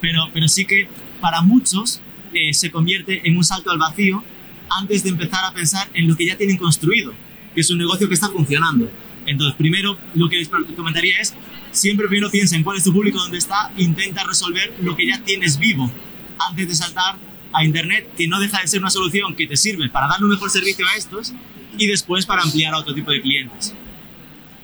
[0.00, 0.88] Pero, pero sí que
[1.20, 2.00] para muchos
[2.32, 4.22] eh, se convierte en un salto al vacío
[4.70, 7.12] antes de empezar a pensar en lo que ya tienen construido,
[7.54, 8.90] que es un negocio que está funcionando.
[9.26, 11.34] Entonces, primero lo que les comentaría es,
[11.70, 15.18] siempre primero piensa en cuál es tu público, dónde está, intenta resolver lo que ya
[15.24, 15.90] tienes vivo
[16.38, 17.16] antes de saltar
[17.54, 20.32] a Internet, que no deja de ser una solución que te sirve para darle un
[20.32, 21.32] mejor servicio a estos
[21.78, 23.74] y después para ampliar a otro tipo de clientes.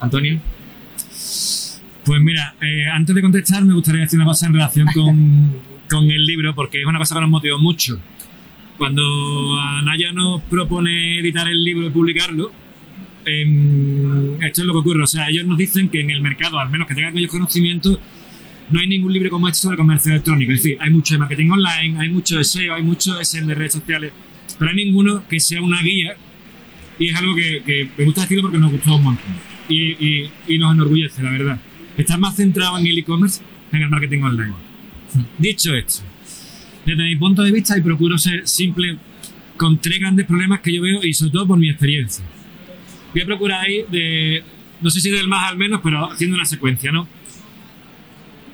[0.00, 0.40] Antonio.
[2.05, 5.57] Pues mira, eh, antes de contestar me gustaría decir una cosa en relación con,
[5.88, 8.00] con el libro, porque es una cosa que nos motivó mucho.
[8.79, 9.03] Cuando
[9.61, 12.50] Anaya nos propone editar el libro y publicarlo,
[13.26, 15.03] em, esto es lo que ocurre.
[15.03, 18.00] O sea, ellos nos dicen que en el mercado, al menos que tengan ellos conocimiento,
[18.70, 20.52] no hay ningún libro como este sobre comercio electrónico.
[20.52, 23.54] Es decir, hay mucho de marketing online, hay mucho de SEO, hay mucho de de
[23.54, 24.12] redes sociales,
[24.59, 26.14] pero hay ninguno que sea una guía
[26.98, 29.33] y es algo que, que me gusta decirlo porque nos gustó un montón
[29.68, 31.61] y, y- y nos enorgullece, la verdad.
[31.96, 34.52] Estar más centrado en el e-commerce que en el marketing online.
[35.38, 36.02] Dicho esto,
[36.87, 38.96] desde mi punto de vista y procuro ser simple
[39.56, 42.24] con tres grandes problemas que yo veo y sobre todo por mi experiencia.
[43.12, 44.42] Voy a procurar ir de,
[44.80, 47.06] no sé si del más al menos, pero haciendo una secuencia, ¿no?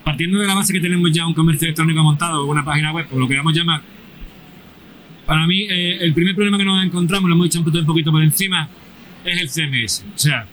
[0.07, 3.09] Partiendo de la base que tenemos ya un comercio electrónico montado o una página web,
[3.11, 3.83] o lo que a llamar,
[5.27, 7.87] para mí eh, el primer problema que nos encontramos, lo hemos dicho un poquito, un
[7.87, 8.69] poquito por encima,
[9.25, 10.05] es el CMS.
[10.14, 10.47] O sea,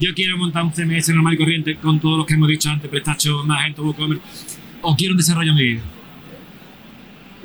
[0.00, 2.90] yo quiero montar un CMS normal y corriente con todos los que hemos dicho antes,
[2.90, 4.24] PrestaShop, Magento, WooCommerce,
[4.82, 5.80] o quiero un desarrollo a medida.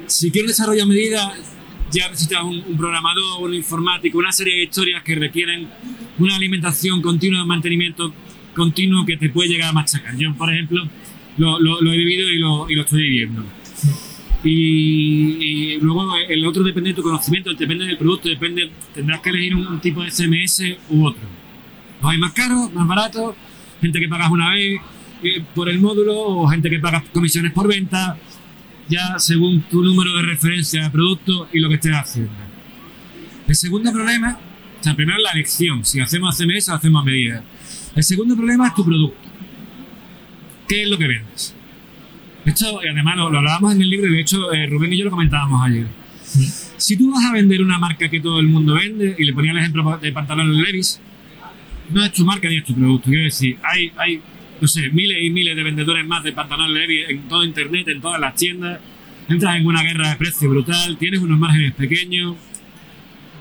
[0.08, 1.34] Si quiero un desarrollo a medida,
[1.92, 5.68] ya necesitas un, un programador, un informático, una serie de historias que requieren
[6.18, 8.12] una alimentación continua, un mantenimiento
[8.56, 10.18] continuo que te puede llegar a machacar.
[10.18, 10.90] Yo, por ejemplo,
[11.38, 13.44] lo, lo- he vivido y lo, y lo estoy viviendo.
[14.44, 19.56] Y, luego el otro depende de tu conocimiento, depende del producto, depende, tendrás que elegir
[19.56, 21.22] un, tipo de CMS u otro.
[22.02, 23.36] Hay más caros, más baratos,
[23.82, 24.82] gente que pagas una vez
[25.24, 28.18] eh, por el módulo o gente que pagas comisiones por venta,
[28.90, 32.34] ya según tu número de referencia de producto y lo que estés haciendo.
[33.48, 34.38] El segundo problema,
[34.80, 37.44] o sea, primero la elección, si hacemos CMS o hacemos a medida.
[37.96, 39.33] El segundo problema es tu producto.
[40.68, 41.56] ¿Qué es lo que vendes?
[42.46, 44.98] Esto, y además lo, lo hablábamos en el libro y de hecho eh, Rubén y
[44.98, 45.88] yo lo comentábamos ayer.
[46.78, 49.52] Si tú vas a vender una marca que todo el mundo vende, y le ponía
[49.52, 51.00] el ejemplo de pantalones Levis,
[51.90, 53.10] no es tu marca ni es tu producto.
[53.10, 54.22] Quiero decir, hay, hay,
[54.60, 58.02] no sé, miles y miles de vendedores más de pantalones Levis en todo Internet, en
[58.02, 58.80] todas las tiendas.
[59.30, 62.36] Entras en una guerra de precio brutal, tienes unos márgenes pequeños.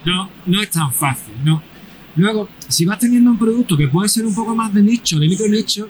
[0.04, 1.62] No, no es tan fácil, ¿no?
[2.16, 5.28] Luego, si vas teniendo un producto que puede ser un poco más de nicho, de
[5.28, 5.88] micro nicho,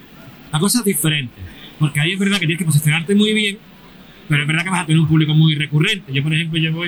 [0.52, 1.34] la cosa es diferente.
[1.78, 3.58] Porque ahí es verdad que tienes que posicionarte muy bien,
[4.28, 6.12] pero es verdad que vas a tener un público muy recurrente.
[6.12, 6.84] Yo, por ejemplo, llevo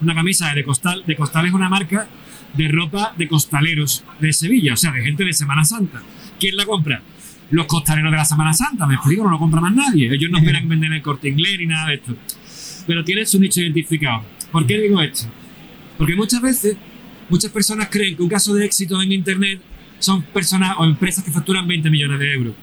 [0.00, 1.02] una camisa de Costal.
[1.06, 2.08] De Costal es una marca
[2.54, 6.00] de ropa de costaleros de Sevilla, o sea, de gente de Semana Santa.
[6.40, 7.02] ¿Quién la compra?
[7.50, 10.12] Los costaleros de la Semana Santa, me explico, no lo compra más nadie.
[10.12, 12.16] Ellos no esperan vender el corte inglés ni nada de esto.
[12.86, 14.22] Pero tienen su nicho identificado.
[14.50, 15.26] ¿Por qué digo esto?
[15.98, 16.76] Porque muchas veces,
[17.28, 19.60] muchas personas creen que un caso de éxito en Internet
[19.98, 22.54] son personas o empresas que facturan 20 millones de euros.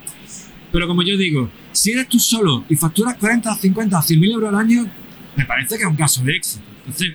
[0.76, 4.32] Pero como yo digo, si eres tú solo y facturas 40, 50 o 100 mil
[4.34, 4.86] euros al año,
[5.38, 6.66] me parece que es un caso de éxito.
[6.80, 7.14] Entonces,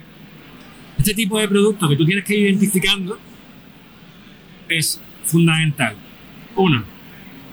[0.97, 3.19] este tipo de producto que tú tienes que ir identificando
[4.67, 5.95] es fundamental.
[6.57, 6.83] Uno,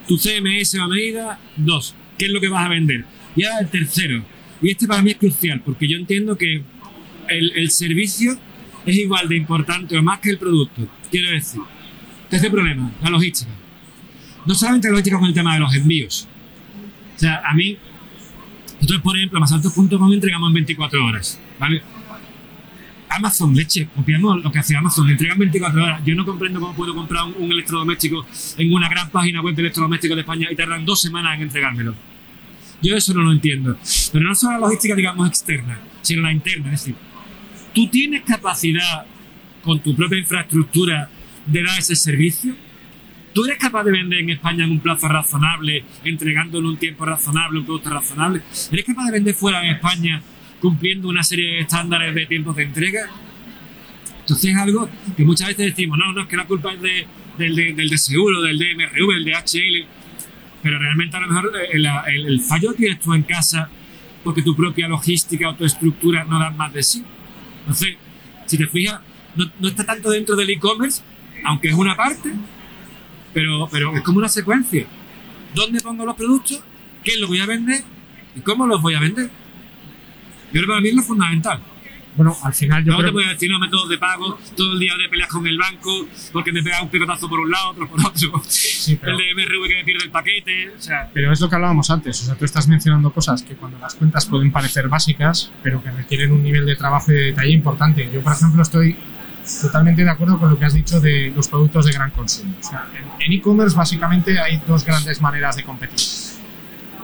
[0.07, 1.41] tu CMS a medida.
[1.57, 3.03] Dos, qué es lo que vas a vender.
[3.35, 4.23] Y ahora el tercero,
[4.61, 6.63] y este para mí es crucial, porque yo entiendo que
[7.27, 8.39] el, servicio
[8.85, 10.87] es igual de importante o más que el producto.
[11.11, 11.59] Quiero decir,
[12.29, 13.51] tercer problema, la logística.
[14.47, 16.27] No solamente la logística con el tema de los envíos.
[17.15, 17.77] O sea, a mí,
[18.75, 21.39] nosotros, por ejemplo, masaltos.com entregamos en 24 horas.
[23.09, 26.01] Amazon, leche, copiamos lo que hace Amazon, entregan 24 horas.
[26.05, 28.25] Yo no comprendo cómo puedo comprar un, un electrodoméstico
[28.57, 31.95] en una gran página web de electrodomésticos de España y tardan dos semanas en entregármelo.
[32.81, 33.77] Yo eso no lo entiendo.
[34.11, 36.73] Pero no solo la logística, digamos, externa, sino la interna.
[36.73, 36.95] Es decir,
[37.73, 39.05] tú tienes capacidad
[39.63, 41.09] con tu propia infraestructura
[41.45, 42.55] de dar ese servicio.
[43.37, 47.05] ¿Tú eres capaz de vender en España en un plazo razonable, entregándolo en un tiempo
[47.05, 48.41] razonable, un producto razonable?
[48.71, 50.23] ¿Eres capaz de vender fuera de España
[50.59, 53.11] cumpliendo una serie de estándares de tiempos de entrega?
[54.21, 57.05] Entonces es algo que muchas veces decimos, no, no, es que la culpa es de,
[57.37, 59.85] del, de, del de seguro, del DMRV, del DHL,
[60.63, 63.69] pero realmente a lo mejor el, el, el fallo que tienes tú en casa
[64.23, 67.03] porque tu propia logística o tu estructura no dan más de sí.
[67.59, 67.97] Entonces,
[68.47, 68.99] si te fijas,
[69.35, 71.03] no, no está tanto dentro del e-commerce,
[71.45, 72.31] aunque es una parte,
[73.33, 74.85] pero, pero es como una secuencia.
[75.53, 76.61] ¿Dónde pongo los productos?
[77.03, 77.81] ¿Qué es lo que voy a vender?
[78.35, 79.25] ¿Y cómo los voy a vender?
[79.27, 81.59] Yo creo que para mí es lo fundamental.
[82.15, 84.79] Bueno, al final yo No te voy a decir no métodos de pago, todo el
[84.79, 87.87] día de peleas con el banco, porque me pega un picotazo por un lado, otro
[87.87, 88.41] por otro.
[88.99, 90.69] pero- El de MRV que me pierde el paquete.
[90.75, 93.53] O sea, Pero es lo que hablábamos antes, o sea, tú estás mencionando cosas que
[93.53, 97.21] cuando las cuentas pueden parecer básicas, pero que requieren un nivel de trabajo y de
[97.25, 98.09] detalle importante.
[98.11, 98.95] Yo, por ejemplo, estoy
[99.61, 102.53] totalmente de acuerdo con lo que has dicho de los productos de gran consumo.
[102.59, 102.85] O sea,
[103.19, 105.99] en- e-commerce básicamente hay dos grandes maneras de competir.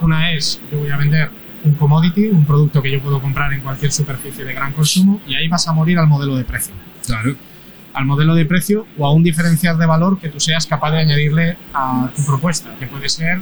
[0.00, 1.30] Una es, yo voy a vender
[1.64, 5.34] un commodity, un producto que yo puedo comprar en cualquier superficie de gran consumo, y
[5.34, 6.74] ahí vas a morir al modelo de precio
[7.06, 7.34] claro.
[7.94, 10.98] al modelo de precio o a un diferencial de valor que tú seas capaz de
[10.98, 13.40] añadirle a tu propuesta, que puede ser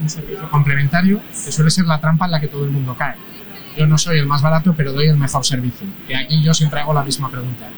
[0.00, 3.14] un servicio complementario, que suele ser la trampa en la que todo el mundo cae.
[3.76, 5.86] Yo no soy el más barato, pero doy el mejor servicio.
[6.08, 7.68] Y aquí yo siempre hago la misma pregunta.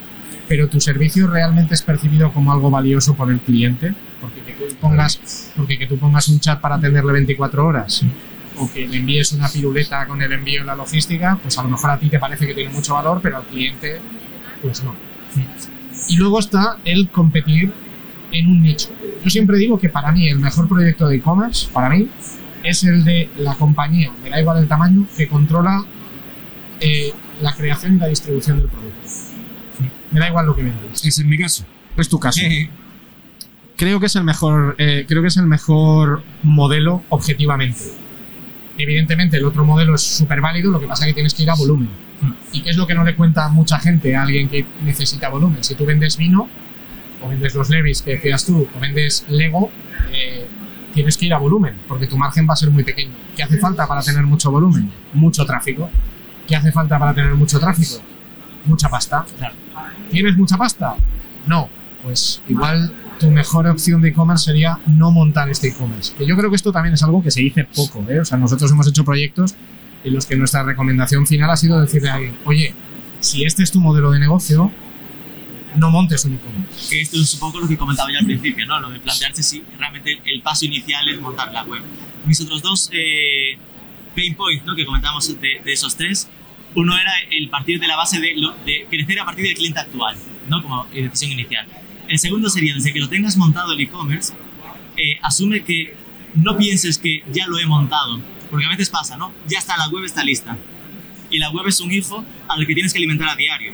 [0.48, 4.74] Pero tu servicio realmente es percibido como algo valioso por el cliente, porque que tú
[4.76, 8.04] pongas, porque que tú pongas un chat para atenderle 24 horas
[8.56, 11.70] o que le envíes una piruleta con el envío y la logística, pues a lo
[11.70, 14.00] mejor a ti te parece que tiene mucho valor, pero al cliente,
[14.62, 14.94] pues no.
[16.08, 17.72] Y luego está el competir
[18.30, 18.90] en un nicho.
[19.22, 22.08] Yo siempre digo que para mí el mejor proyecto de e-commerce, para mí,
[22.64, 25.84] es el de la compañía, me da igual el tamaño, que controla
[26.80, 29.08] eh, la creación y la distribución del producto.
[30.10, 31.04] Me da igual lo que vendes.
[31.04, 31.64] Ese es mi caso.
[31.96, 32.40] Es tu caso.
[33.76, 37.80] Creo que es el mejor, eh, creo que es el mejor modelo objetivamente.
[38.78, 41.50] Evidentemente el otro modelo es súper válido, lo que pasa es que tienes que ir
[41.50, 41.88] a volumen.
[42.52, 45.28] ¿Y qué es lo que no le cuenta a mucha gente a alguien que necesita
[45.28, 45.62] volumen?
[45.62, 46.48] Si tú vendes vino,
[47.20, 49.70] o vendes los Levis que decías tú, o vendes Lego,
[50.12, 50.43] eh,
[50.94, 53.12] tienes que ir a volumen, porque tu margen va a ser muy pequeño.
[53.36, 54.90] ¿Qué hace falta para tener mucho volumen?
[55.12, 55.90] Mucho tráfico.
[56.46, 58.00] ¿Qué hace falta para tener mucho tráfico?
[58.64, 59.26] Mucha pasta.
[60.10, 60.94] ¿Tienes mucha pasta?
[61.46, 61.68] No.
[62.02, 66.14] Pues igual tu mejor opción de e-commerce sería no montar este e-commerce.
[66.16, 68.04] Que yo creo que esto también es algo que se dice poco.
[68.08, 68.20] ¿eh?
[68.20, 69.54] O sea, nosotros hemos hecho proyectos
[70.04, 72.74] en los que nuestra recomendación final ha sido decirle a alguien, oye,
[73.20, 74.70] si este es tu modelo de negocio,
[75.76, 77.00] no montes un e-commerce.
[77.00, 78.80] esto es un poco lo que comentaba yo al principio, ¿no?
[78.80, 81.82] Lo de plantearse si realmente el paso inicial es montar la web.
[82.26, 83.56] Mis otros dos eh,
[84.14, 84.74] pain points, ¿no?
[84.74, 86.28] Que comentábamos de, de esos tres,
[86.74, 89.80] uno era el partir de la base de, lo- de crecer a partir del cliente
[89.80, 90.16] actual,
[90.48, 90.62] ¿no?
[90.62, 91.66] Como decisión inicial.
[92.08, 94.32] El segundo sería, desde que lo tengas montado el e-commerce,
[94.96, 95.94] eh, asume que
[96.34, 99.32] no pienses que ya lo he montado, porque a veces pasa, ¿no?
[99.48, 100.56] Ya está, la web está lista.
[101.30, 103.72] Y la web es un hijo al que tienes que alimentar a diario.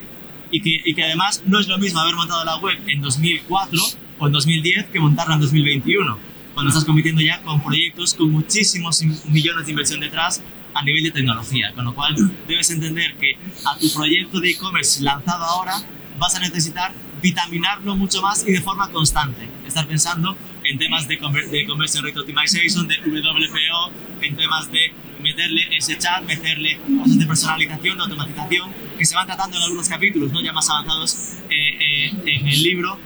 [0.50, 3.80] Y que, y que además no es lo mismo haber montado la web en 2004
[4.18, 6.18] o en 2010 que montarla en 2021,
[6.54, 10.42] cuando estás compitiendo ya con proyectos con muchísimos im- millones de inversión detrás
[10.74, 12.14] a nivel de tecnología, con lo cual
[12.48, 15.74] debes entender que a tu proyecto de e-commerce lanzado ahora
[16.18, 19.48] vas a necesitar vitaminarlo mucho más y de forma constante.
[19.66, 24.92] Estar pensando en temas de, conver- de Conversion Rate Optimization, de WPO, en temas de
[25.20, 29.88] meterle ese chat, meterle cosas de personalización, de automatización, que se van tratando en algunos
[29.88, 30.42] capítulos, ¿no?
[30.42, 32.98] ya más avanzados eh, eh, en el libro,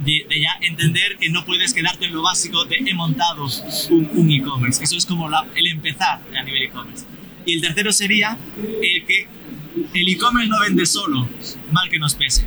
[0.00, 3.46] de, de ya entender que no puedes quedarte en lo básico de he montado
[3.90, 4.82] un, un e-commerce.
[4.82, 7.04] Eso es como la- el empezar a nivel e-commerce.
[7.44, 8.36] Y el tercero sería
[8.82, 9.26] el que
[9.94, 11.28] el e-commerce no vende solo,
[11.72, 12.46] mal que nos pese.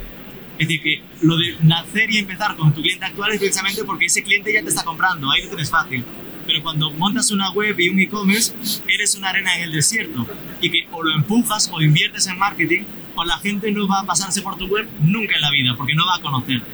[0.57, 4.05] Es decir, que lo de nacer y empezar con tu cliente actual es precisamente porque
[4.05, 6.03] ese cliente ya te está comprando, ahí lo tienes fácil.
[6.45, 8.53] Pero cuando montas una web y un e-commerce,
[8.87, 10.27] eres una arena en el desierto.
[10.61, 12.83] Y que o lo empujas o inviertes en marketing,
[13.15, 15.93] o la gente no va a pasarse por tu web nunca en la vida, porque
[15.95, 16.67] no va a conocerte.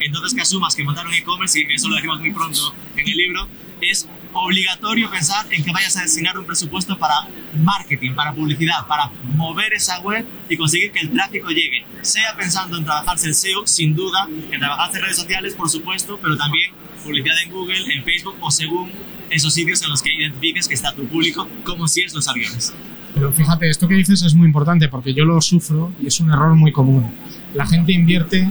[0.00, 3.16] Entonces que asumas que montar un e-commerce, y eso lo decimos muy pronto en el
[3.16, 3.46] libro,
[3.80, 9.08] es obligatorio pensar en que vayas a destinar un presupuesto para marketing, para publicidad, para
[9.36, 11.84] mover esa web y conseguir que el tráfico llegue.
[12.00, 16.36] Sea pensando en trabajarse el SEO, sin duda, en trabajarse redes sociales, por supuesto, pero
[16.36, 16.72] también
[17.04, 18.90] publicidad en Google, en Facebook o según
[19.32, 22.72] esos sitios en los que identifiques que está tu público, como si es los aviones.
[23.14, 26.30] Pero fíjate, esto que dices es muy importante porque yo lo sufro y es un
[26.30, 27.12] error muy común.
[27.54, 28.50] La gente invierte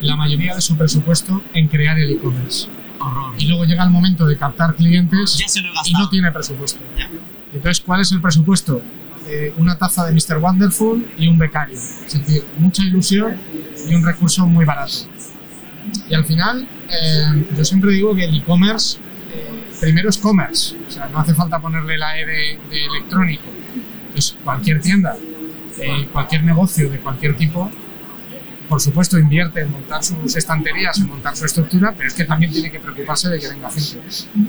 [0.00, 2.68] la mayoría de su presupuesto en crear el e-commerce.
[3.00, 3.34] Horror.
[3.38, 6.80] Y luego llega el momento de captar clientes Ya se lo y no tiene presupuesto.
[6.96, 7.08] Ya.
[7.52, 8.82] Entonces, ¿cuál es el presupuesto?
[9.26, 10.38] Eh, una taza de Mr.
[10.38, 11.76] Wonderful y un becario.
[11.76, 13.36] Es decir, mucha ilusión
[13.88, 14.92] y un recurso muy barato.
[16.08, 18.98] Y al final, eh, yo siempre digo que el e-commerce
[19.80, 23.44] primero es commerce, o sea, no hace falta ponerle la E de, de electrónico.
[24.08, 25.16] Entonces, cualquier tienda,
[25.78, 27.70] eh, cualquier negocio de cualquier tipo,
[28.68, 32.52] por supuesto invierte en montar sus estanterías, en montar su estructura, pero es que también
[32.52, 34.00] tiene que preocuparse de que venga gente.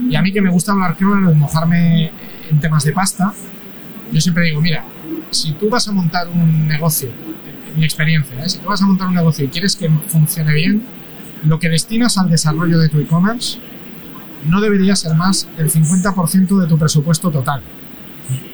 [0.09, 2.11] Y a mí que me gusta hablar claro y mojarme
[2.49, 3.33] en temas de pasta,
[4.11, 4.83] yo siempre digo, mira,
[5.31, 7.09] si tú vas a montar un negocio,
[7.73, 8.49] en mi experiencia, ¿eh?
[8.49, 10.83] si tú vas a montar un negocio y quieres que funcione bien,
[11.45, 13.59] lo que destinas al desarrollo de tu e-commerce
[14.45, 17.61] no debería ser más del 50% de tu presupuesto total.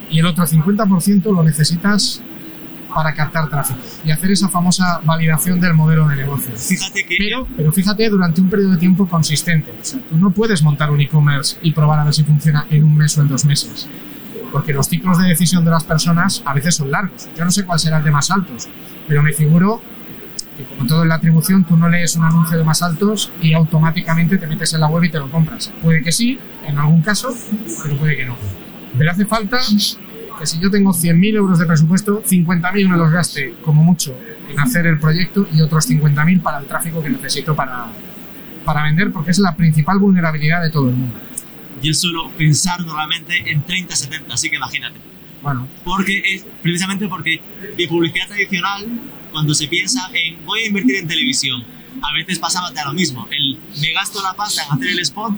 [0.10, 2.22] Y el otro 50% lo necesitas
[2.94, 6.56] para captar tráfico y hacer esa famosa validación del modelo de negocio.
[6.56, 9.72] Fíjate que Pero, pero fíjate, durante un periodo de tiempo consistente.
[9.72, 12.84] O sea, tú no puedes montar un e-commerce y probar a ver si funciona en
[12.84, 13.88] un mes o en dos meses.
[14.52, 17.28] Porque los ciclos de decisión de las personas a veces son largos.
[17.38, 18.68] Yo no sé cuál será el de más altos,
[19.08, 19.82] pero me figuro
[20.58, 23.54] que como todo en la atribución, tú no lees un anuncio de más altos y
[23.54, 25.72] automáticamente te metes en la web y te lo compras.
[25.82, 27.34] Puede que sí, en algún caso,
[27.84, 28.36] pero puede que no.
[28.98, 29.60] Pero hace falta
[30.40, 34.16] que si yo tengo 100.000 euros de presupuesto, 50.000 me los gaste como mucho
[34.50, 37.88] en hacer el proyecto y otros 50.000 para el tráfico que necesito para,
[38.66, 41.16] para vender, porque es la principal vulnerabilidad de todo el mundo.
[41.82, 45.00] yo suelo pensar normalmente en 30-70, así que imagínate.
[45.42, 47.40] Bueno, Porque es precisamente porque
[47.78, 48.86] de publicidad tradicional,
[49.38, 51.64] cuando se piensa en voy a invertir en televisión,
[52.02, 53.28] a veces pasaba a lo mismo.
[53.30, 55.32] El me gasto la pasta en hacer el spot,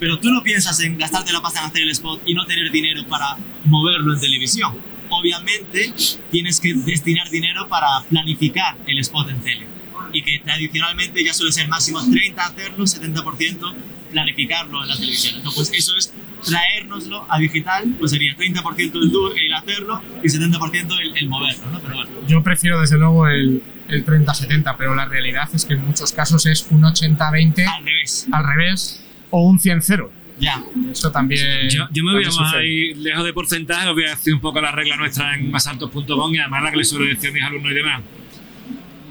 [0.00, 2.70] pero tú no piensas en gastarte la pasta en hacer el spot y no tener
[2.70, 4.72] dinero para moverlo en televisión.
[5.10, 5.92] Obviamente
[6.30, 9.66] tienes que destinar dinero para planificar el spot en tele.
[10.14, 13.74] Y que tradicionalmente ya suele ser máximo 30 hacerlo, 70%
[14.10, 15.34] planificarlo en la televisión.
[15.36, 20.28] Entonces, pues eso es traérnoslo a digital, pues sería 30% el, du- el hacerlo y
[20.28, 21.80] 70% el, el moverlo, ¿no?
[21.80, 25.84] Pero bueno, yo prefiero desde luego el, el 30-70, pero la realidad es que en
[25.86, 28.26] muchos casos es un 80-20 al revés.
[28.32, 30.08] al revés o un 100-0.
[30.40, 30.62] Ya.
[30.90, 31.68] Eso también.
[31.70, 34.40] Yo, yo me voy a más ahí, lejos de porcentaje, os voy a decir un
[34.40, 37.42] poco la regla nuestra en masaltos.com y además la que les suelo decir a mis
[37.42, 38.00] alumnos y demás.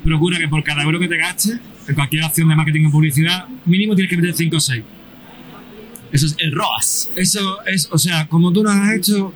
[0.04, 3.48] Procura que por cada euro que te gastes, en cualquier acción de marketing o publicidad,
[3.66, 4.84] mínimo tienes que meter 5 o 6.
[6.14, 7.10] Eso es el ROAS.
[7.16, 9.34] Eso es, o sea, como tú lo has hecho,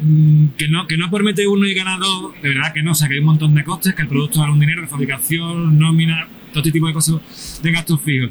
[0.00, 2.92] mm, que no, que no por meter uno y ganar dos, de verdad que no,
[2.92, 4.88] o sea, que hay un montón de costes, que el producto vale un dinero, que
[4.88, 8.30] fabricación, nómina, todo este tipo de cosas de gastos fijos.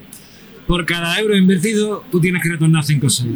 [0.66, 3.28] Por cada euro invertido, tú tienes que retornar 5 o 6.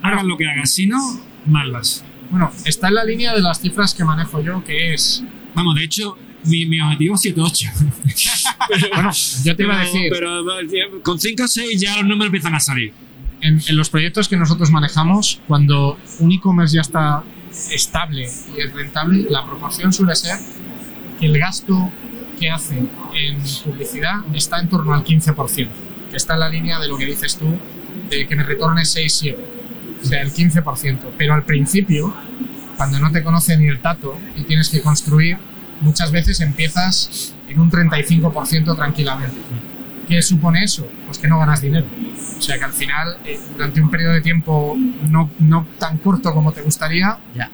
[0.00, 0.98] Hagas lo que hagas, si no,
[1.44, 2.02] mal vas.
[2.30, 5.22] Bueno, está en la línea de las cifras que manejo yo, que es.
[5.54, 7.72] Vamos, de hecho, mi, mi objetivo es 7-8.
[8.94, 9.10] Bueno,
[9.44, 10.10] yo te iba a decir.
[10.10, 12.92] Pero, pero con 5 o 6 ya los números empiezan a salir.
[13.42, 17.24] en, en los proyectos que nosotros manejamos, cuando un e-commerce ya está
[17.70, 20.36] estable y es rentable, la proporción suele ser
[21.18, 21.90] que el gasto
[22.38, 25.68] que hace en publicidad está en torno al 15%,
[26.10, 27.46] que está en la línea de lo que dices tú,
[28.10, 29.36] de que me retorne 6-7,
[30.02, 30.98] o sea, el 15%.
[31.18, 32.14] Pero al principio,
[32.76, 35.36] cuando no te conoce ni el tato y tienes que construir,
[35.80, 39.36] muchas veces empiezas en un 35% tranquilamente.
[40.08, 40.86] ¿Qué supone eso?
[41.06, 41.86] Pues que no ganas dinero.
[42.38, 44.76] O sea que al final, eh, durante un periodo de tiempo
[45.08, 47.48] no, no tan corto como te gustaría, Ya.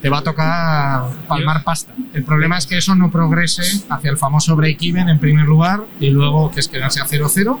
[0.00, 1.92] te va a tocar palmar pasta.
[2.14, 6.08] El problema es que eso no progrese hacia el famoso break-even en primer lugar y
[6.10, 7.58] luego que es quedarse a 0-0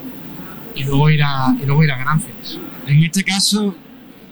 [0.74, 2.58] y luego ir a, y luego ir a ganancias.
[2.86, 3.76] En este caso,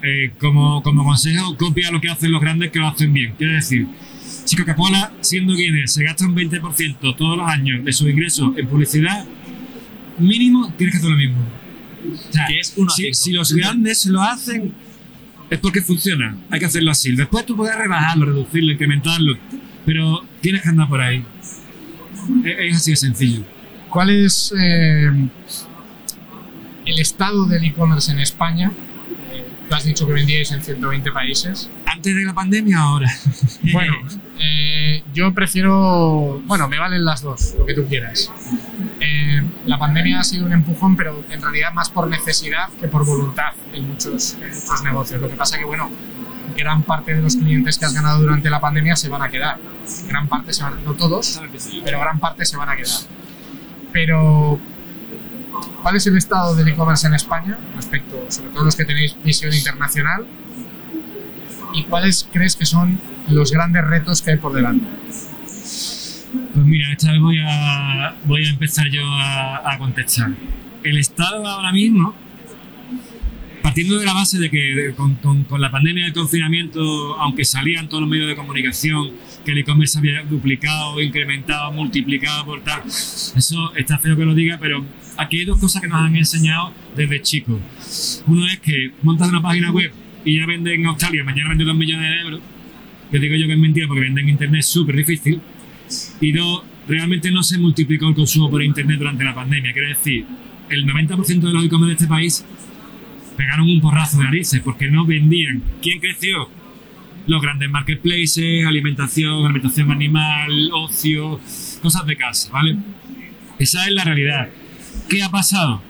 [0.02, 3.34] eh, como, como consejo, copia lo que hacen los grandes que lo hacen bien.
[3.36, 3.86] Quiero decir,
[4.50, 8.50] si Coca-Cola, siendo quien es, se gasta un 20% todos los años de sus ingresos
[8.56, 9.24] en publicidad,
[10.18, 11.38] mínimo tienes que hacer lo mismo.
[11.38, 14.74] O sea, Que es uno a si, los grandes lo hacen,
[15.48, 16.36] es porque funciona.
[16.50, 17.14] Hay que hacerlo así.
[17.14, 19.38] Después tú puedes rebajarlo, reducirlo, incrementarlo,
[19.86, 21.24] pero tienes que andar por ahí.
[22.44, 23.44] Es, es así de sencillo.
[23.88, 25.12] ¿Cuál es eh,
[26.86, 28.72] el estado del e-commerce en España?
[29.32, 31.70] Eh, tú has dicho que vendíais en 120 países.
[32.00, 33.12] Antes de la pandemia, ahora.
[33.74, 33.92] Bueno,
[34.38, 36.40] eh, yo prefiero.
[36.46, 38.32] Bueno, me valen las dos, lo que tú quieras.
[39.00, 43.04] Eh, la pandemia ha sido un empujón, pero en realidad más por necesidad que por
[43.04, 45.20] voluntad en muchos, en muchos negocios.
[45.20, 45.90] Lo que pasa que, bueno,
[46.56, 49.58] gran parte de los clientes que has ganado durante la pandemia se van a quedar.
[50.08, 51.38] Gran parte se van no todos,
[51.84, 53.00] pero gran parte se van a quedar.
[53.92, 54.58] Pero,
[55.82, 59.52] ¿cuál es el estado del e-commerce en España respecto, sobre todo los que tenéis visión
[59.52, 60.26] internacional?
[61.74, 62.98] ¿Y cuáles crees que son
[63.28, 64.86] los grandes retos que hay por delante?
[65.44, 70.30] Pues mira, esta vez voy a, voy a empezar yo a, a contestar.
[70.82, 72.14] El Estado ahora mismo,
[73.62, 77.88] partiendo de la base de que con, con- con la pandemia del confinamiento, aunque salían
[77.88, 79.10] todos los medios de comunicación,
[79.44, 84.58] que el e-commerce había duplicado, incrementado, multiplicado por tal, eso está feo que lo diga,
[84.60, 84.84] pero
[85.16, 88.24] aquí hay dos cosas que nos han enseñado desde chicos.
[88.26, 89.92] Uno es que montas una página web
[90.24, 92.40] y ya vende en Australia, mañana vende dos millones de euros.
[93.10, 95.40] Que digo yo que es mentira porque vender en internet es súper difícil
[96.20, 99.72] y dos, realmente no se multiplicó el consumo por internet durante la pandemia.
[99.72, 100.24] Quiero decir,
[100.68, 102.44] el 90% de los e-commerce de este país
[103.36, 105.62] pegaron un porrazo de narices porque no vendían.
[105.82, 106.48] ¿Quién creció?
[107.26, 111.40] Los grandes marketplaces, alimentación, alimentación animal, ocio,
[111.82, 112.76] cosas de casa, ¿vale?
[113.58, 114.48] Esa es la realidad.
[115.08, 115.82] ¿Qué ha pasado?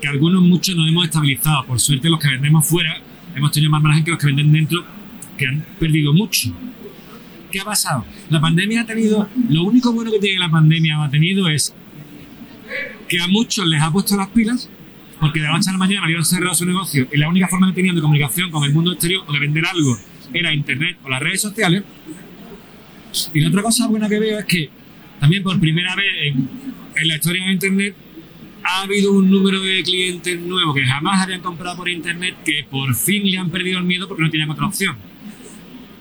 [0.00, 1.64] Que algunos, muchos nos hemos estabilizado.
[1.64, 3.00] Por suerte, los que vendemos fuera
[3.34, 4.84] hemos tenido más margen que los que venden dentro,
[5.36, 6.52] que han perdido mucho.
[7.50, 8.04] ¿Qué ha pasado?
[8.30, 9.28] La pandemia ha tenido.
[9.48, 11.74] Lo único bueno que tiene la pandemia ha tenido es
[13.08, 14.68] que a muchos les ha puesto las pilas,
[15.20, 17.68] porque de la noche a la mañana habían cerrado su negocio y la única forma
[17.68, 19.96] que tenían de comunicación con el mundo exterior o de vender algo
[20.32, 21.84] era internet o las redes sociales.
[23.32, 24.70] Y la otra cosa buena que veo es que
[25.20, 26.48] también por primera vez en,
[26.96, 27.94] en la historia de internet
[28.64, 32.94] ha habido un número de clientes nuevos que jamás habían comprado por internet que por
[32.94, 34.96] fin le han perdido el miedo porque no tenían otra opción.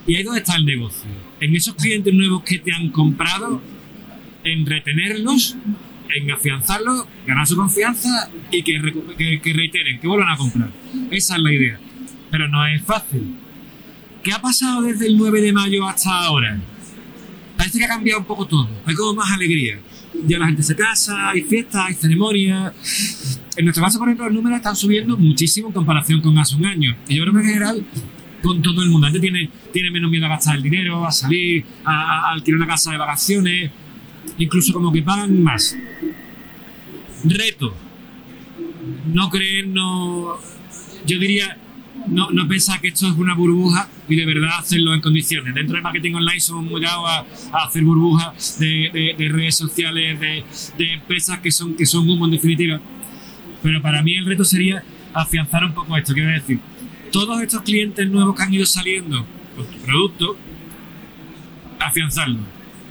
[0.07, 1.09] Y ahí donde está el negocio.
[1.39, 3.61] En esos clientes nuevos que te han comprado,
[4.43, 5.57] en retenerlos,
[6.15, 8.81] en afianzarlos, ganar su confianza y que,
[9.17, 10.71] que, que reiteren, que vuelvan a comprar.
[11.11, 11.79] Esa es la idea.
[12.31, 13.35] Pero no es fácil.
[14.23, 16.57] ¿Qué ha pasado desde el 9 de mayo hasta ahora?
[17.57, 18.69] Parece que ha cambiado un poco todo.
[18.85, 19.79] Hay como más alegría.
[20.25, 22.73] Ya la gente se casa, hay fiestas, hay ceremonias.
[23.55, 26.65] En nuestro caso, por ejemplo, los números están subiendo muchísimo en comparación con hace un
[26.65, 26.95] año.
[27.07, 27.85] Y yo creo que en general,
[28.41, 29.07] con todo el mundo.
[29.07, 31.91] La gente tiene, tiene menos miedo a gastar el dinero, a salir, a,
[32.29, 33.71] a- alquilar una casa de vacaciones.
[34.37, 35.75] Incluso como que pagan más.
[37.25, 37.75] Reto.
[39.13, 40.37] No creer, no.
[41.05, 41.57] Yo diría,
[42.07, 45.53] no, no pensar que esto es una burbuja y de verdad hacerlo en condiciones.
[45.55, 47.05] Dentro del marketing online somos muy dados
[47.51, 50.43] a, hacer burbujas de, de- de redes sociales, de,
[50.77, 52.79] de empresas que son, que son humo en definitiva.
[53.61, 54.83] Pero para mí el reto sería
[55.13, 56.13] afianzar un poco esto.
[56.13, 56.59] Quiero decir,
[57.11, 59.25] todos estos clientes nuevos que han ido saliendo
[59.55, 60.37] con tu producto,
[61.79, 62.39] afianzarlo,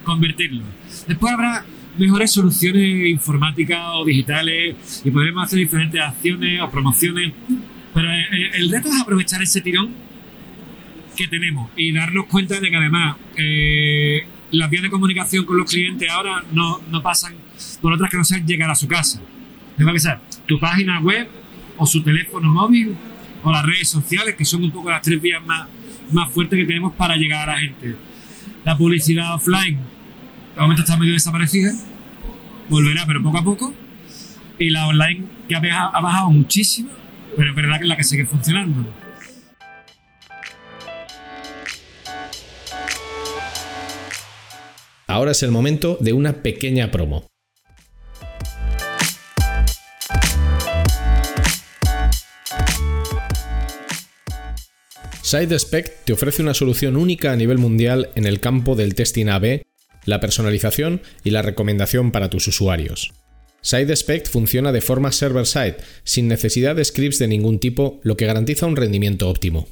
[0.04, 0.62] convertirlo.
[1.06, 1.64] Después habrá
[1.98, 7.32] mejores soluciones informáticas o digitales y podremos hacer diferentes acciones o promociones.
[7.95, 9.90] Pero el, el reto es aprovechar ese tirón
[11.16, 15.70] que tenemos y darnos cuenta de que además eh, las vías de comunicación con los
[15.70, 17.34] clientes ahora no, no pasan
[17.80, 19.20] por otras que no sean llegar a su casa.
[19.76, 21.28] Tengo que ser tu página web
[21.76, 22.97] o su teléfono móvil
[23.43, 25.68] o las redes sociales, que son un poco las tres vías más,
[26.12, 27.97] más fuertes que tenemos para llegar a la gente.
[28.64, 29.78] La publicidad offline,
[30.55, 31.72] de momento está medio desaparecida,
[32.68, 33.74] volverá, pero poco a poco.
[34.59, 36.90] Y la online, que ha bajado muchísimo,
[37.37, 38.87] pero es verdad que la que sigue funcionando.
[45.07, 47.26] Ahora es el momento de una pequeña promo.
[55.22, 59.62] SideSpec te ofrece una solución única a nivel mundial en el campo del testing AB,
[60.05, 63.12] la personalización y la recomendación para tus usuarios.
[63.62, 68.66] SideSpec funciona de forma server-side, sin necesidad de scripts de ningún tipo, lo que garantiza
[68.66, 69.68] un rendimiento óptimo.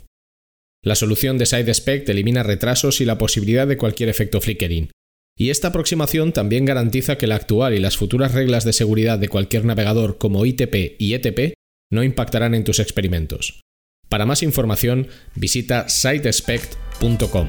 [0.83, 4.91] La solución de SideSpect elimina retrasos y la posibilidad de cualquier efecto flickering.
[5.37, 9.29] Y esta aproximación también garantiza que la actual y las futuras reglas de seguridad de
[9.29, 11.55] cualquier navegador como ITP y ETP
[11.91, 13.61] no impactarán en tus experimentos.
[14.09, 17.49] Para más información, visita sitespect.com.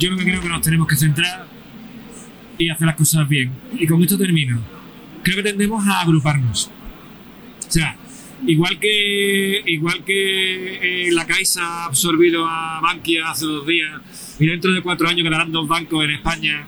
[0.00, 1.46] Yo creo que nos tenemos que centrar
[2.56, 3.52] y hacer las cosas bien.
[3.78, 4.58] Y con esto termino.
[5.22, 6.70] Creo que tendemos a agruparnos.
[7.68, 7.96] O sea,
[8.46, 14.00] igual que igual que eh, la Caixa ha absorbido a Bankia hace dos días
[14.40, 16.66] y dentro de cuatro años quedarán dos bancos en España,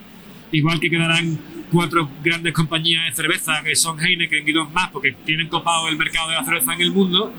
[0.52, 1.38] igual que quedarán
[1.72, 5.96] cuatro grandes compañías de cerveza que son Heineken y dos más porque tienen copado el
[5.96, 7.32] mercado de la cerveza en el mundo,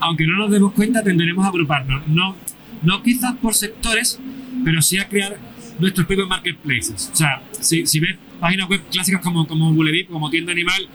[0.00, 2.06] aunque no nos demos cuenta tendremos a agruparnos.
[2.08, 2.36] No,
[2.82, 4.20] no quizás por sectores,
[4.64, 5.38] pero sí a crear
[5.78, 7.10] nuestros propios marketplaces.
[7.12, 10.88] O sea, si, si ves páginas web clásicas como, como Bulledip, como Tienda Animal,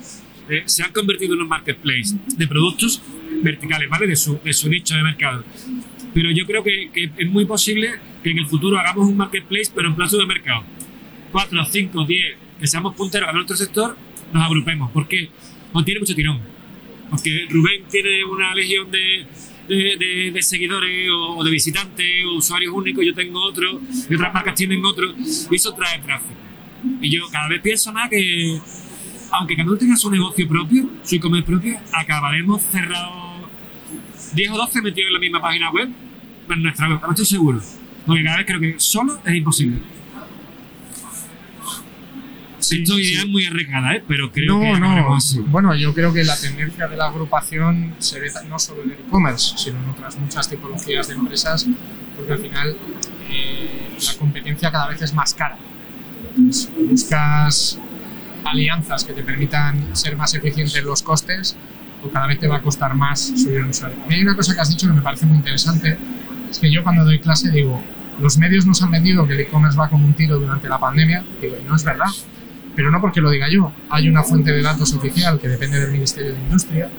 [0.49, 3.01] eh, se han convertido en un marketplace de productos
[3.43, 4.07] verticales, ¿vale?
[4.07, 5.43] De su, de su nicho de mercado.
[6.13, 9.71] Pero yo creo que, que, es muy posible que en el futuro hagamos un marketplace,
[9.73, 10.63] pero en plazo de mercado.
[11.31, 13.95] 4, 5, 10, que seamos punteros a nuestro sector,
[14.33, 14.91] nos agrupemos.
[14.91, 15.29] ¿Por qué?
[15.71, 16.39] Porque tiene mucho tirón.
[17.11, 19.27] Porque Rubén tiene una legión de,
[19.69, 24.55] de, de, seguidores o, de visitantes o usuarios únicos, yo tengo otro, y otras marcas
[24.55, 26.33] tienen otro, y eso trae tráfico.
[27.01, 28.59] Y yo cada vez pienso más que,
[29.31, 33.47] aunque cada uno tenga su negocio propio, su e-commerce propio, acabaremos cerrados
[34.33, 35.89] 10 o 12 metidos en la misma página web,
[36.49, 37.61] en nuestra web, no estoy seguro.
[38.05, 39.79] Porque cada vez creo que solo es imposible.
[42.69, 43.27] Sí, Esto sí.
[43.27, 44.03] muy arriesgada, ¿eh?
[44.07, 45.15] pero creo no, que no.
[45.15, 45.39] Así.
[45.39, 48.99] Bueno, yo creo que la tendencia de la agrupación se ve no solo en el
[48.99, 51.65] e-commerce, sino en otras muchas tipologías de empresas,
[52.15, 52.77] porque al final
[53.27, 55.57] eh, la competencia cada vez es más cara.
[56.37, 57.79] Entonces, buscas
[58.45, 61.57] alianzas que te permitan ser más eficientes en los costes,
[62.03, 63.97] o cada vez te va a costar más subir un usuario.
[64.03, 65.97] A mí hay una cosa que has dicho que me parece muy interesante,
[66.51, 67.81] es que yo cuando doy clase digo,
[68.21, 71.23] los medios nos han vendido que el e-commerce va como un tiro durante la pandemia,
[71.41, 72.09] digo, y no es verdad
[72.75, 73.71] pero no porque lo diga yo.
[73.89, 76.89] Hay una fuente de datos oficial que depende del Ministerio de Industria,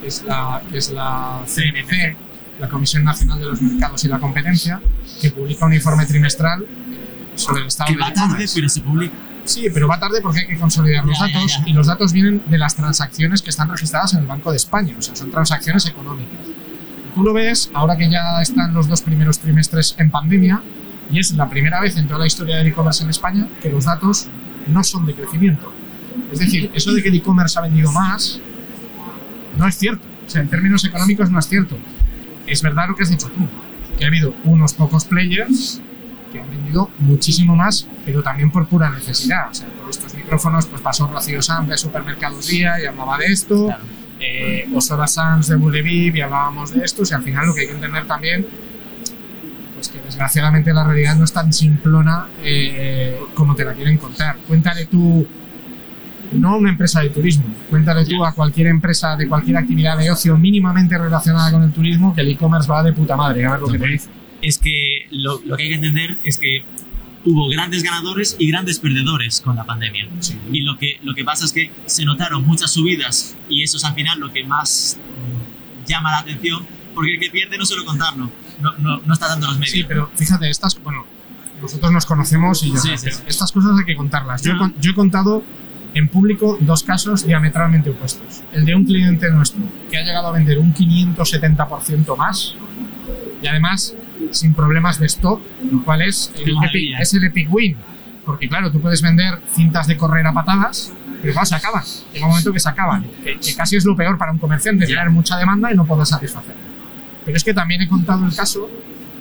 [0.00, 2.16] que es la, que es la CNC,
[2.60, 4.80] la Comisión Nacional de los Mercados y la Competencia,
[5.20, 6.64] que publica un informe trimestral
[7.34, 9.14] sobre el estado que de va tarde, pero se publica.
[9.44, 11.62] Sí, pero va tarde porque hay que consolidar los Ya, ya, datos ya.
[11.66, 14.94] y los datos vienen de las transacciones que están registradas en el Banco de España,
[14.98, 16.38] o sea, son transacciones económicas.
[17.14, 20.62] Tú lo ves ahora que ya están los dos primeros trimestres en pandemia
[21.10, 23.86] y es la primera vez en toda la historia del e-commerce en España que los
[23.86, 24.28] datos
[24.70, 25.72] no son de crecimiento.
[26.32, 28.40] Es decir, eso de que el e-commerce ha vendido más
[29.58, 30.06] no es cierto.
[30.26, 31.76] O sea, en términos económicos no es cierto.
[32.46, 33.46] Es verdad lo que has dicho tú,
[33.98, 35.80] que ha habido unos pocos players
[36.32, 39.50] que han vendido muchísimo más, pero también por pura necesidad.
[39.50, 43.26] O sea, por estos micrófonos, pues pasó Rocío Sanz de Supermercados Día y hablaba de
[43.26, 43.82] esto, Claro.
[44.20, 47.66] eh, Osora Sanz de Bullevip y hablábamos de esto, y al final lo que hay
[47.66, 48.46] que entender también
[49.80, 54.36] pues que desgraciadamente la realidad no es tan simplona eh, como te la quieren contar.
[54.46, 55.26] Cuéntale tú,
[56.32, 60.10] no a una empresa de turismo, cuéntale tú a cualquier empresa de cualquier actividad de
[60.10, 63.60] ocio mínimamente relacionada con el turismo que el e-commerce va de puta madre, a ver
[63.60, 64.10] lo que te dice.
[64.42, 66.62] Es que lo, lo que hay que entender es que
[67.24, 70.08] hubo grandes ganadores y grandes perdedores con la pandemia.
[70.20, 70.38] Sí.
[70.52, 73.84] Y lo que, lo que pasa es que se notaron muchas subidas y eso es
[73.84, 74.98] al final lo que más
[75.86, 78.30] llama la atención, porque el que pierde no suele contarlo,
[78.60, 79.72] no, no, no está dando los medios.
[79.72, 81.04] Sí, pero fíjate, estas, bueno,
[81.60, 84.42] nosotros nos conocemos y ya Sí, sí, estas cosas hay que contarlas.
[84.42, 85.42] Yo, he yo contado
[85.94, 88.42] en público dos casos diametralmente opuestos.
[88.52, 92.54] El de un cliente nuestro que ha llegado a vender un 570% más
[93.42, 93.94] y además
[94.30, 95.40] sin problemas de stock,
[95.70, 97.76] lo cual es el, epic, es el epic win.
[98.24, 101.82] Porque claro, tú puedes vender cintas de correr a patadas, pero claro, se acaban.
[102.12, 104.86] Llega un momento que se acaban, que, que casi es lo peor para un comerciante,
[104.86, 106.69] tener mucha demanda y no poder satisfacer.
[107.30, 108.68] Pero es que también he contado el caso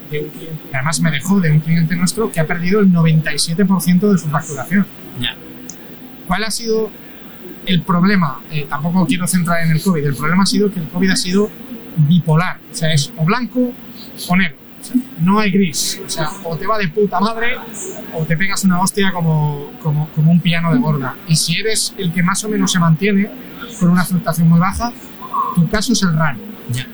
[0.09, 2.91] de un cliente, que además me dejó de un cliente nuestro que ha perdido el
[2.91, 4.87] 97% de su facturación.
[5.21, 5.35] Ya.
[6.25, 6.89] ¿Cuál ha sido
[7.67, 8.39] el problema?
[8.49, 10.03] Eh, tampoco quiero centrar en el COVID.
[10.03, 11.51] El problema ha sido que el COVID ha sido
[11.97, 12.57] bipolar.
[12.71, 13.73] O sea, es o blanco
[14.27, 14.57] o negro.
[14.81, 16.01] O sea, no hay gris.
[16.03, 17.57] O sea, o te va de puta madre
[18.15, 21.15] o te pegas una hostia como, como, como un piano de borda.
[21.27, 23.29] Y si eres el que más o menos se mantiene
[23.79, 24.91] con una fluctuación muy baja,
[25.53, 26.39] tu caso es el raro.
[26.71, 26.87] Ya.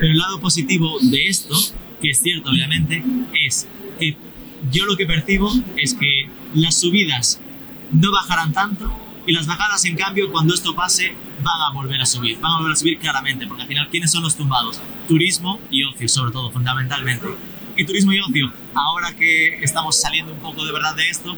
[0.00, 1.54] Pero el lado positivo de esto,
[2.00, 3.02] que es cierto obviamente,
[3.44, 3.68] es
[3.98, 4.16] que
[4.70, 7.40] yo lo que percibo es que las subidas
[7.92, 8.92] no bajarán tanto
[9.26, 12.56] y las bajadas en cambio cuando esto pase van a volver a subir, van a
[12.58, 14.80] volver a subir claramente, porque al final ¿quiénes son los tumbados?
[15.08, 17.26] Turismo y ocio sobre todo, fundamentalmente.
[17.76, 21.36] Y turismo y ocio, ahora que estamos saliendo un poco de verdad de esto,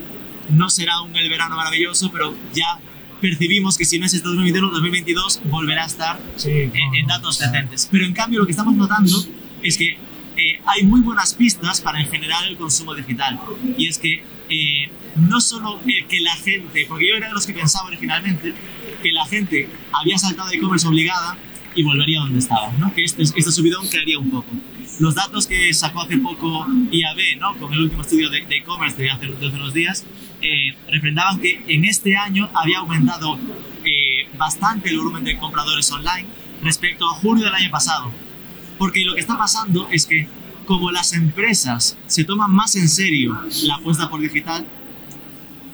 [0.50, 2.78] no será un el verano maravilloso, pero ya
[3.20, 7.06] percibimos que si no es este 2021, 2022 volverá a estar Sí, en, no, en
[7.06, 7.88] datos decentes.
[7.90, 9.24] Pero en cambio lo que estamos notando
[9.62, 9.98] es que
[10.36, 13.40] eh, hay muy buenas pistas para en general el consumo digital.
[13.76, 17.46] Y es que eh, no solo el que la gente, porque yo era de los
[17.46, 18.54] que pensaba originalmente
[19.02, 21.36] que la gente había saltado de e-commerce obligada
[21.74, 22.92] y volvería donde estaba, ¿no?
[22.94, 24.48] que este, este subidón caería un poco.
[24.98, 27.56] Los datos que sacó hace poco IAB, ¿no?
[27.56, 30.04] con el último estudio de de e-commerce de, hace, de hace unos días,
[30.40, 33.38] eh, refrendaban que en este año había aumentado
[33.84, 36.28] eh, bastante el volumen de compradores online
[36.62, 38.12] respecto a junio del año pasado.
[38.78, 40.28] Porque lo que está pasando es que
[40.66, 44.66] como las empresas se toman más en serio la apuesta por digital,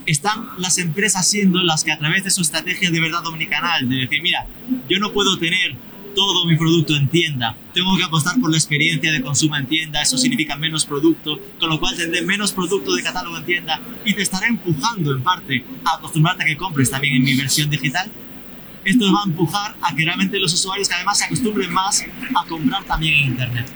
[0.07, 3.97] están las empresas siendo las que a través de su estrategia de verdad omnicanal, de
[3.97, 4.47] decir, mira,
[4.89, 5.77] yo no puedo tener
[6.15, 10.01] todo mi producto en tienda, tengo que apostar por la experiencia de consumo en tienda,
[10.03, 14.15] eso significa menos producto, con lo cual tendré menos producto de catálogo en tienda y
[14.15, 18.11] te estaré empujando en parte a acostumbrarte a que compres también en mi versión digital.
[18.85, 22.05] Esto va a empujar a que realmente los usuarios que además se acostumbren más
[22.35, 23.67] a comprar también en Internet.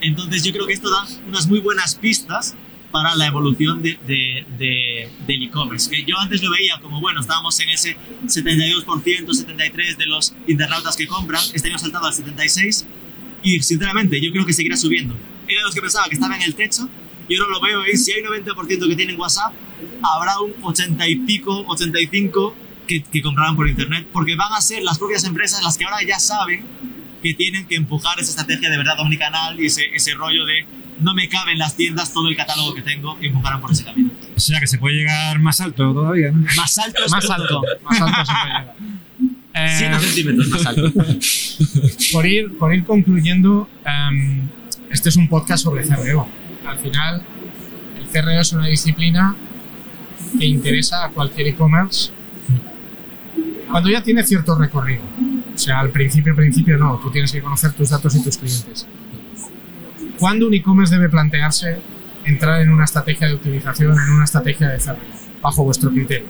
[0.00, 2.54] Entonces yo creo que esto da unas muy buenas pistas
[2.94, 5.90] para la evolución de, de- de- del e-commerce.
[5.90, 8.84] Que yo antes lo veía como, bueno, estábamos en ese 72%,
[9.26, 12.84] 73% de los internautas que compran, este año saltado al 76%
[13.42, 15.16] y sinceramente yo creo que seguirá subiendo.
[15.48, 16.88] Era de los que pensaba que estaba en el techo
[17.28, 19.52] y ahora lo veo en si hay 90% que tienen WhatsApp,
[20.00, 22.54] habrá un 80 y pico, 85
[22.86, 25.96] que, que comprarán por internet porque van a ser las propias empresas las que ahora
[26.06, 26.64] ya saben
[27.24, 30.64] que tienen que empujar esa estrategia de verdad omnicanal y ese, ese rollo de
[31.04, 33.84] no me cabe en las tiendas todo el catálogo que tengo y empujarán por ese
[33.84, 34.10] camino.
[34.34, 36.44] O sea que se puede llegar más alto todavía, ¿no?
[36.56, 38.74] Más alto es Más alto, más alto se puede llegar.
[39.56, 40.92] Eh, 7 centímetros más alto.
[42.12, 44.48] por ir, por ir concluyendo, em,
[44.90, 46.26] este es un podcast sobre CRO.
[46.66, 47.22] Al final,
[47.96, 49.36] el CRO es una disciplina
[50.36, 52.10] que interesa a cualquier e-commerce
[53.70, 55.02] cuando ya tiene cierto recorrido.
[55.54, 58.88] O sea, al principio, principio no, tú tienes que conocer tus datos y tus clientes.
[60.18, 61.76] ¿Cuándo un e-commerce debe plantearse
[62.24, 64.96] entrar en una estrategia de optimización, en una estrategia de CRO,
[65.42, 66.26] bajo vuestro criterio?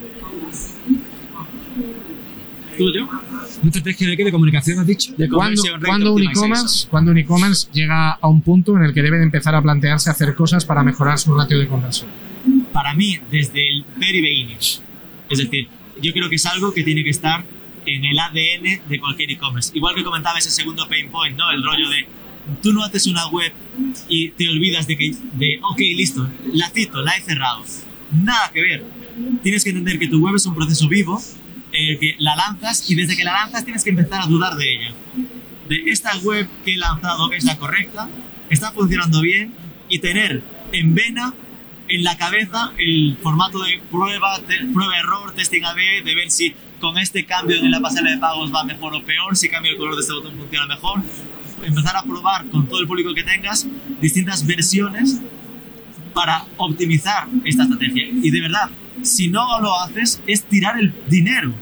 [2.77, 3.03] ¿Tú, yo?
[3.05, 4.25] ¿Una estrategia de qué?
[4.25, 5.13] ¿De comunicación has dicho?
[5.17, 6.51] De ¿Cuándo, cuándo un optimization.
[6.51, 9.61] e-commerce cuándo un e-commerce llega a un punto en el que debe de empezar a
[9.61, 12.09] plantearse hacer cosas para mejorar su ratio de conversión?
[12.75, 14.57] para mí desde el very beginning.
[15.29, 15.69] Es decir,
[16.01, 17.43] yo creo que es algo que tiene que estar
[17.85, 19.71] en el ADN de cualquier e-commerce.
[19.73, 21.49] Igual que comentaba ese segundo pain point, ¿no?
[21.51, 22.05] El rollo de
[22.61, 23.51] tú no haces una web
[24.07, 27.63] y te olvidas de que, de, ok, listo, la cito, la he cerrado.
[28.11, 28.85] Nada que ver.
[29.43, 31.21] Tienes que entender que tu web es un proceso vivo,
[31.71, 34.71] eh, que la lanzas y desde que la lanzas tienes que empezar a dudar de
[34.71, 34.93] ella.
[35.69, 38.09] De esta web que he lanzado es la correcta,
[38.49, 39.53] está funcionando bien
[39.89, 41.33] y tener en vena
[41.87, 44.39] en la cabeza el formato de prueba,
[44.73, 48.53] prueba error, testing A/B, de ver si con este cambio en la pasarela de pagos
[48.53, 51.01] va mejor o peor, si cambio el color de este botón funciona mejor.
[51.65, 53.67] Empezar a probar con todo el público que tengas
[54.01, 55.19] distintas versiones
[56.13, 58.07] para optimizar esta estrategia.
[58.07, 58.69] Y de verdad,
[59.03, 61.53] si no lo haces, es tirar el dinero.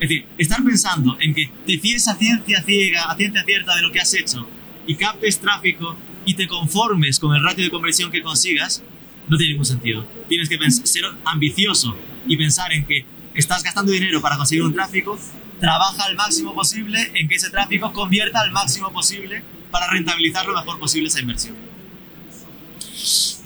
[0.00, 3.82] Es decir, estar pensando en que te fíes a ciencia ciega, a ciencia cierta de
[3.82, 4.46] lo que has hecho
[4.86, 8.82] y captes tráfico y te conformes con el ratio de conversión que consigas,
[9.28, 10.06] no tiene ningún sentido.
[10.28, 11.96] Tienes que ser ambicioso
[12.26, 13.04] y pensar en que
[13.34, 15.18] estás gastando dinero para conseguir un tráfico,
[15.60, 20.54] trabaja al máximo posible en que ese tráfico convierta al máximo posible para rentabilizar lo
[20.54, 21.54] mejor posible esa inversión.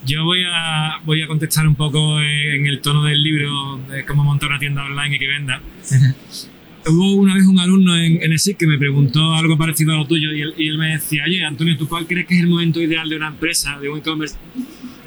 [0.05, 4.23] Yo voy a, voy a contestar un poco en el tono del libro de cómo
[4.23, 5.61] montar una tienda online y que venda.
[6.87, 10.07] Hubo una vez un alumno en, en ESIC que me preguntó algo parecido a lo
[10.07, 12.47] tuyo y él, y él me decía, oye, Antonio, ¿tú cuál crees que es el
[12.47, 14.35] momento ideal de una empresa, de un e-commerce,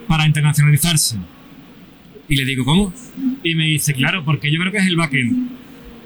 [0.07, 1.17] para internacionalizarse?
[2.29, 2.95] Y le digo, ¿cómo?
[3.43, 5.51] Y me dice, claro, porque yo creo que es el backend.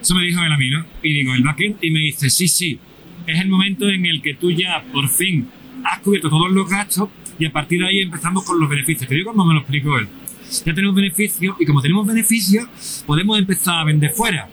[0.00, 0.84] Eso me dijo él a mí, ¿no?
[1.02, 1.76] Y digo, ¿el backend?
[1.82, 2.78] Y me dice, sí, sí,
[3.26, 5.48] es el momento en el que tú ya por fin
[5.84, 9.08] has cubierto todos los gastos y a partir de ahí empezamos con los beneficios.
[9.08, 10.08] Te digo como me lo explicó él.
[10.64, 14.48] Ya tenemos beneficios y como tenemos beneficios, podemos empezar a vender fuera.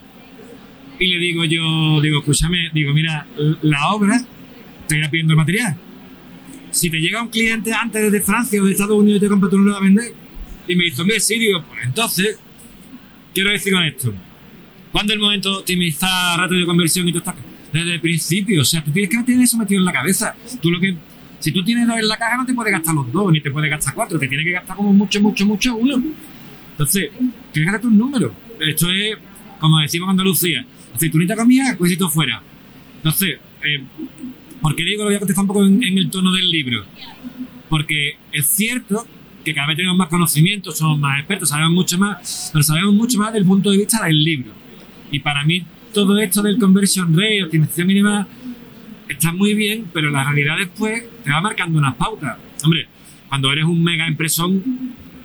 [0.99, 3.25] Y le digo yo, digo, escúchame, digo, mira,
[3.61, 4.21] la obra
[4.87, 5.77] te irá pidiendo el material.
[6.71, 9.49] Si te llega un cliente antes desde Francia o de Estados Unidos y te compra,
[9.49, 10.13] tú no lo vas a vender.
[10.67, 12.39] Y me dice, mira, sí, digo, pues entonces,
[13.33, 14.13] quiero decir con esto,
[14.95, 17.33] ¿cuándo es el momento de optimizar ratio de conversión y todo esto?
[17.73, 20.33] Desde el principio, o sea, tú tienes que tener eso metido en la cabeza.
[20.61, 20.95] Tú lo que,
[21.39, 23.51] si tú tienes dos en la caja, no te puedes gastar los dos, ni te
[23.51, 26.01] puedes gastar cuatro, te tienes que gastar como mucho, mucho, mucho uno.
[26.71, 27.09] Entonces,
[27.51, 28.33] tienes que gastar un número.
[28.57, 29.17] Esto es,
[29.59, 32.41] como decimos en Andalucía, aceitunita comida, cuisito fuera.
[32.95, 33.83] Entonces, eh,
[34.61, 36.85] ¿por qué digo lo voy a contestar un poco en, en el tono del libro?
[37.67, 39.05] Porque es cierto
[39.43, 43.17] que cada vez tenemos más conocimientos, somos más expertos, sabemos mucho más, pero sabemos mucho
[43.17, 44.64] más del punto de vista del libro.
[45.11, 48.27] Y para mí todo esto del conversion rate, optimización mínima,
[49.07, 52.37] está muy bien, pero la realidad después te va marcando unas pautas.
[52.63, 52.87] Hombre,
[53.29, 54.63] cuando eres un mega impresón,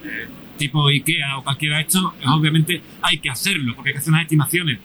[0.05, 4.13] eh, tipo IKEA o cualquiera de estos, obviamente hay que hacerlo, porque hay que hacer
[4.13, 4.79] unas estimaciones.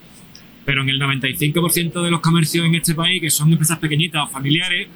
[0.64, 4.28] Pero en el 95% de los comercios en este país, que son empresas pequeñitas o
[4.28, 4.88] familiares,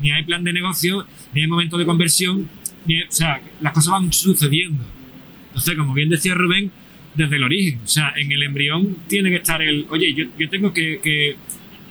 [0.00, 2.48] ni hay plan de negocio, ni hay momento de conversión,
[2.86, 4.84] ni o sea, las cosas van sucediendo.
[5.48, 6.70] Entonces, como bien decía Rubén,
[7.16, 10.48] desde el origen, o sea, en el embrión tiene que estar el, oye, yo, yo
[10.48, 11.36] tengo que, que,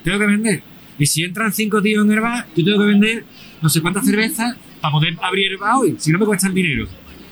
[0.03, 0.63] tengo que vender.
[0.97, 3.25] Y si entran cinco tíos en el bar, yo tengo que vender
[3.61, 6.53] no sé cuántas cervezas para poder abrir el bar hoy, si no me cuesta el
[6.53, 6.87] dinero.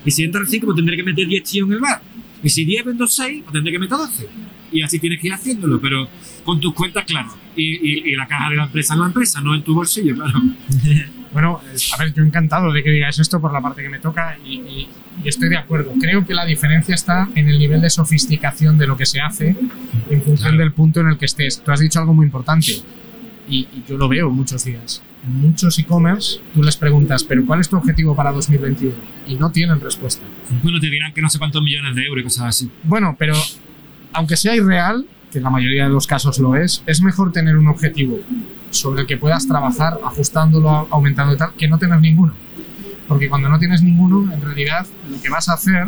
[0.06, 2.02] Y si entran cinco, pues tendré que meter 10 tíos en el bar.
[2.42, 4.28] Y si 10 vendo 6, pues tendré que meter 12.
[4.74, 6.10] Y así tienes que ir haciéndolo, pero
[6.44, 7.30] con tus cuentas, claro.
[7.56, 10.16] Y, y, y la caja de la empresa en la empresa, no en tu bolsillo,
[10.16, 10.42] claro.
[11.94, 14.56] A ver, yo encantado de que digáis esto por la parte que me toca y,
[14.62, 14.90] y-
[15.24, 15.94] y estoy de acuerdo.
[16.00, 19.56] Creo que la diferencia está en el nivel de sofisticación de lo que se hace
[20.10, 21.62] en función del punto en el que estés.
[21.64, 22.72] Tú has dicho algo muy importante
[23.48, 25.02] y, y yo lo veo muchos días.
[25.26, 28.94] Muchos e-commerce, tú les preguntas, ¿pero cuál es tu objetivo para 2021?
[29.28, 30.24] Y no tienen respuesta.
[30.64, 32.70] Bueno, te dirán que no sé cuántos millones de euros y cosas así.
[32.84, 33.34] Bueno, pero
[34.14, 37.56] aunque sea irreal, que en la mayoría de los casos lo es, es mejor tener
[37.56, 38.20] un objetivo
[38.74, 42.34] sobre el que puedas trabajar, ajustándolo, aumentando y tal, que no tener ninguno.
[43.08, 45.88] Porque cuando no tienes ninguno, en realidad lo que vas a hacer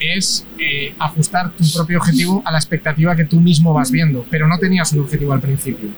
[0.00, 4.46] es eh, ajustar tu propio objetivo a la expectativa que tú mismo vas viendo, pero
[4.48, 5.88] no tenías un objetivo al principio.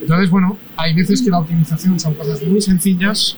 [0.00, 3.36] Entonces, bueno, hay veces que la optimización son cosas muy sencillas,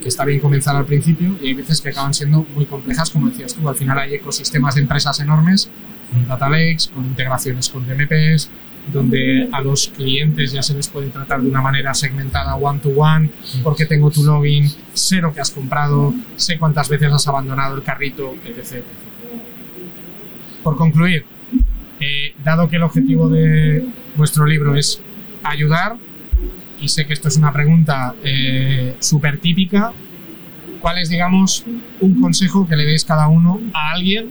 [0.00, 3.28] que está bien comenzar al principio, y hay veces que acaban siendo muy complejas, como
[3.28, 3.68] decías tú.
[3.68, 5.68] Al final hay ecosistemas de empresas enormes,
[6.12, 8.48] con data lakes, con integraciones con DMPs,
[8.92, 12.90] donde a los clientes ya se les puede tratar de una manera segmentada one to
[12.90, 13.30] one,
[13.62, 17.82] porque tengo tu login, sé lo que has comprado, sé cuántas veces has abandonado el
[17.82, 18.58] carrito, etc.
[18.58, 18.84] etc.
[20.62, 21.24] Por concluir,
[22.00, 25.00] eh, dado que el objetivo de vuestro libro es
[25.42, 25.96] ayudar,
[26.80, 29.92] y sé que esto es una pregunta eh, súper típica,
[30.80, 31.64] ¿cuál es, digamos,
[32.00, 34.30] un consejo que le deis cada uno a alguien?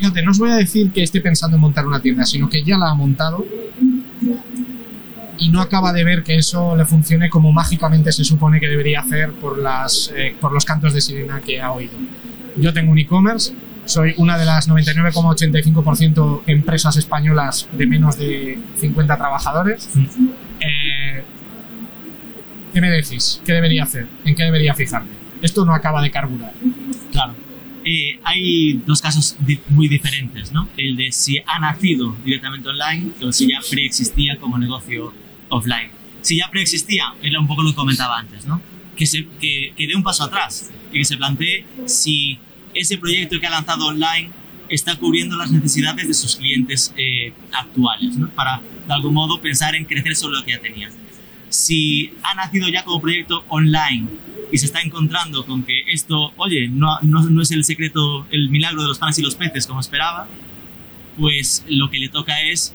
[0.00, 2.62] Fíjate, no os voy a decir que esté pensando en montar una tienda, sino que
[2.64, 3.44] ya la ha montado
[5.38, 9.00] y no acaba de ver que eso le funcione como mágicamente se supone que debería
[9.00, 11.92] hacer por, las, eh, por los cantos de sirena que ha oído.
[12.56, 13.52] Yo tengo un e-commerce,
[13.84, 19.90] soy una de las 99,85% empresas españolas de menos de 50 trabajadores.
[20.60, 21.22] Eh,
[22.72, 23.42] ¿Qué me decís?
[23.44, 24.06] ¿Qué debería hacer?
[24.24, 25.10] ¿En qué debería fijarme?
[25.42, 26.52] Esto no acaba de carburar.
[27.12, 27.34] Claro.
[27.92, 30.68] Eh, hay dos casos di- muy diferentes, ¿no?
[30.76, 35.12] El de si ha nacido directamente online o si ya preexistía como negocio
[35.48, 35.90] offline.
[36.22, 38.60] Si ya preexistía, era un poco lo que comentaba antes, ¿no?
[38.96, 42.38] Que, se, que, que dé un paso atrás y que se plantee si
[42.74, 44.30] ese proyecto que ha lanzado online
[44.68, 48.28] está cubriendo las necesidades de sus clientes eh, actuales, ¿no?
[48.38, 50.88] Para, de algún modo, pensar en crecer sobre lo que ya tenía
[51.48, 54.06] si ha nacido ya como proyecto online
[54.52, 58.50] y se está encontrando con que esto, oye, no, no, no es el secreto, el
[58.50, 60.28] milagro de los panes y los peces como esperaba,
[61.18, 62.74] pues lo que le toca es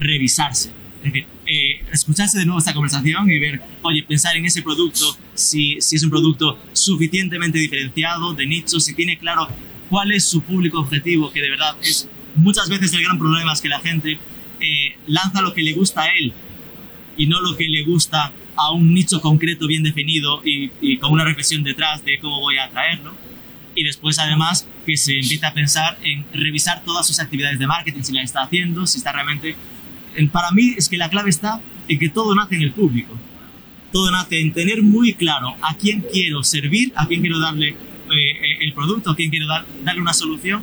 [0.00, 0.70] revisarse.
[0.98, 5.16] Es decir, eh, escucharse de nuevo esta conversación y ver, oye, pensar en ese producto,
[5.34, 9.48] si, si es un producto suficientemente diferenciado, de nicho, si tiene claro
[9.90, 13.60] cuál es su público objetivo, que de verdad es muchas veces el gran problema es
[13.60, 14.18] que la gente
[14.60, 16.32] eh, lanza lo que le gusta a él
[17.16, 21.12] y no lo que le gusta a un nicho concreto bien definido y, y con
[21.12, 23.14] una reflexión detrás de cómo voy a atraerlo.
[23.74, 28.02] Y después, además, que se empiece a pensar en revisar todas sus actividades de marketing,
[28.02, 29.56] si las está haciendo, si está realmente...
[30.16, 33.18] en- Para mí es que la clave está en que todo nace en el público.
[33.90, 37.76] Todo nace en tener muy claro a quién quiero servir, a quién quiero darle eh,
[38.10, 40.62] eh, el producto, a quién quiero dar- darle una solución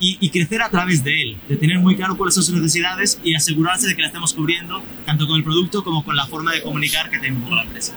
[0.00, 3.20] y, y crecer a través de él, de tener muy claro cuáles son sus necesidades
[3.24, 6.52] y asegurarse de que la estemos cubriendo tanto con el producto como con la forma
[6.52, 7.96] de comunicar que tenemos con la empresa.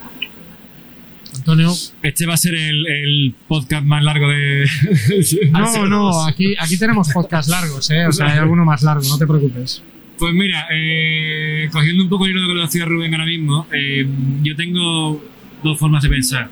[1.36, 1.74] Antonio.
[2.04, 4.68] Este va a ser el, el podcast más largo de.
[5.52, 8.06] No, no, aquí, aquí tenemos podcast largos, ¿eh?
[8.08, 9.84] O sea, hay alguno más largo, no te preocupes.
[10.18, 13.26] Pues mira, eh, cogiendo un poco el hilo de lo que lo decía Rubén ahora
[13.26, 14.06] mismo, eh,
[14.44, 15.24] yo tengo
[15.64, 16.50] dos formas de pensar.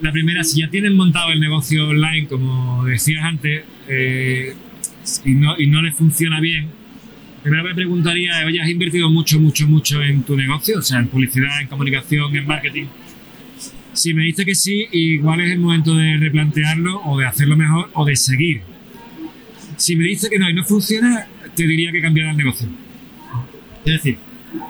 [0.00, 4.54] La primera, si ya tienes montado el negocio online, como decías antes, eh,
[5.24, 6.68] y, no, y no le funciona bien,
[7.42, 10.78] primero me preguntaría, oye, ¿has invertido mucho, mucho, mucho en tu negocio?
[10.78, 12.86] O sea, en publicidad, en comunicación, en marketing.
[13.92, 17.90] Si me dice que sí, igual es el momento de replantearlo o de hacerlo mejor
[17.94, 18.62] o de seguir.
[19.76, 22.68] Si me dice que no y no funciona, te diría que cambiara el negocio.
[23.84, 24.18] Es decir,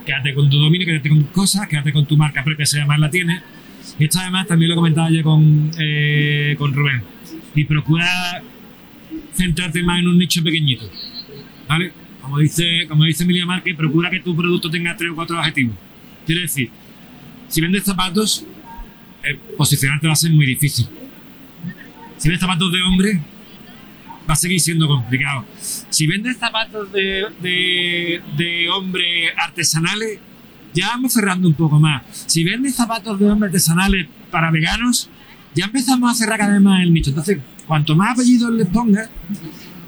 [0.05, 3.11] quédate con tu dominio, quédate con cosas, quédate con tu marca propia si además la
[3.11, 3.43] tienes.
[3.99, 7.03] Y esto además también lo comentaba yo con, eh, con Rubén.
[7.55, 8.43] Y procura
[9.37, 10.91] centrarte más en un nicho pequeñito.
[11.69, 11.93] ¿Vale?
[12.27, 15.77] como dice, como dice Emilia Márquez, procura que tu producto tenga tres o cuatro objetivos.
[16.27, 16.71] Quiere decir,
[17.47, 18.45] si vendes zapatos,
[19.23, 20.89] eh, posicionarte va a ser muy difícil.
[22.17, 23.21] Si vendes zapatos de hombre,
[24.29, 25.45] va a seguir siendo complicado.
[25.61, 30.19] Si vendes zapatos de, de, hombre artesanales,
[30.75, 32.03] ya vamos cerrando un poco más.
[32.27, 35.09] Si vendes zapatos de hombre artesanales para veganos,
[35.55, 37.11] ya empezamos a cerrar cada vez más el nicho.
[37.11, 39.09] Entonces, cuanto más apellidos le pongas,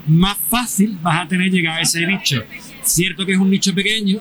[0.07, 2.43] más fácil vas a tener llegar a ese nicho.
[2.83, 4.19] Cierto que es un nicho pequeño,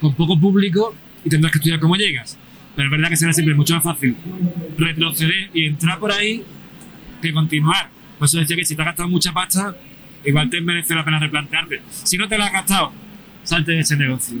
[0.00, 0.94] con poco público,
[1.24, 2.38] y tendrás que estudiar cómo llegas.
[2.74, 4.16] Pero es verdad que será siempre mucho más fácil
[4.76, 6.42] retroceder y entrar por ahí
[7.20, 7.90] que continuar.
[8.18, 9.76] Por eso decía que si te has gastado mucha pasta,
[10.24, 11.82] igual te merece la pena replantearte.
[11.88, 12.92] Si no te la has gastado,
[13.42, 14.38] salte de ese negocio.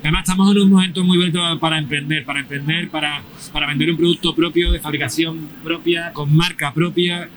[0.00, 3.20] Además, estamos en un momento muy bonito para emprender, para emprender, para,
[3.52, 7.28] para vender un producto propio, de fabricación propia, con marca propia.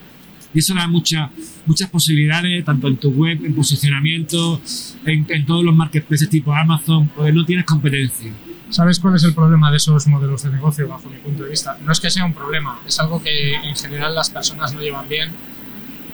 [0.53, 1.29] Y eso da muchas
[1.65, 4.61] muchas posibilidades, tanto en tu web, en posicionamiento,
[5.05, 8.31] en, en todos los marketplaces tipo Amazon, porque no tienes competencia.
[8.69, 11.77] ¿Sabes cuál es el problema de esos modelos de negocio bajo mi punto de vista?
[11.85, 15.07] No es que sea un problema, es algo que en general las personas no llevan
[15.09, 15.29] bien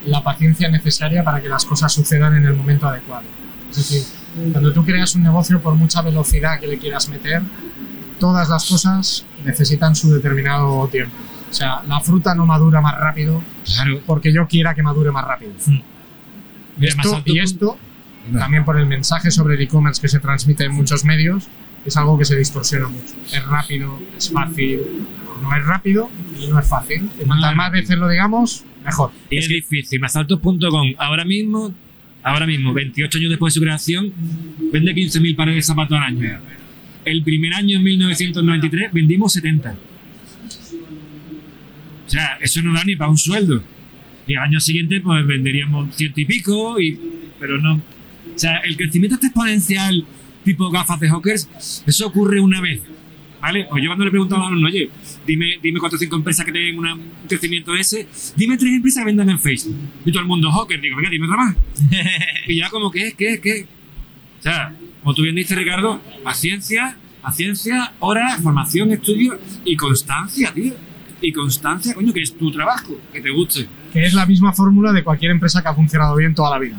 [0.05, 3.25] la paciencia necesaria para que las cosas sucedan en el momento adecuado.
[3.69, 4.03] Es decir,
[4.51, 7.43] cuando tú creas un negocio por mucha velocidad que le quieras meter,
[8.19, 11.15] todas las cosas necesitan su determinado tiempo.
[11.49, 14.01] O sea, la fruta no madura más rápido Claro.
[14.05, 15.51] porque yo quiera que madure más rápido.
[16.77, 17.77] Mira, más Esto, y esto,
[18.31, 18.39] No.
[18.39, 21.47] también por el mensaje sobre el e-commerce que se transmite en muchos medios,
[21.85, 23.13] es algo que se distorsiona mucho.
[23.31, 24.81] Es rápido, es fácil,
[25.41, 27.09] no es rápido y no es fácil.
[27.19, 29.11] Y cuantas más veces lo digamos, mejor.
[29.29, 29.99] Y es difícil.
[30.01, 31.73] Masaltos.com ahora mismo,
[32.23, 34.11] ahora mismo, 28 años después de su creación,
[34.73, 36.39] vende 15.000 pares de zapatos al año.
[37.05, 39.75] El primer año, en 1993, vendimos 70.
[42.07, 43.61] O sea, eso no da ni para un sueldo.
[44.25, 46.99] Y al año siguiente, pues venderíamos ciento y pico, y,
[47.39, 47.75] pero no.
[47.75, 50.05] O sea, el crecimiento este exponencial,
[50.43, 52.81] tipo gafas de hawkers, eso ocurre una vez.
[53.39, 53.67] ¿Vale?
[53.69, 54.89] Pues yo cuando le preguntaba a alumno, oye,
[55.25, 59.01] dime, dime cuatro o cinco empresas que tengan una- un crecimiento ese, dime tres empresas
[59.01, 59.75] que vendan en Facebook.
[60.05, 61.55] Y todo el mundo hawker, digo, venga, dime otra más.
[62.47, 63.13] y ya como, ¿qué?
[63.17, 63.39] ¿Qué?
[63.39, 63.67] ¿Qué?
[64.39, 70.73] O sea, como tú bien dices, Ricardo, paciencia, paciencia, horas, formación, estudio y constancia, tío.
[71.21, 73.67] Y constancia, coño, que es tu trabajo, que te guste.
[73.91, 76.77] Que es la misma fórmula de cualquier empresa que ha funcionado bien toda la vida.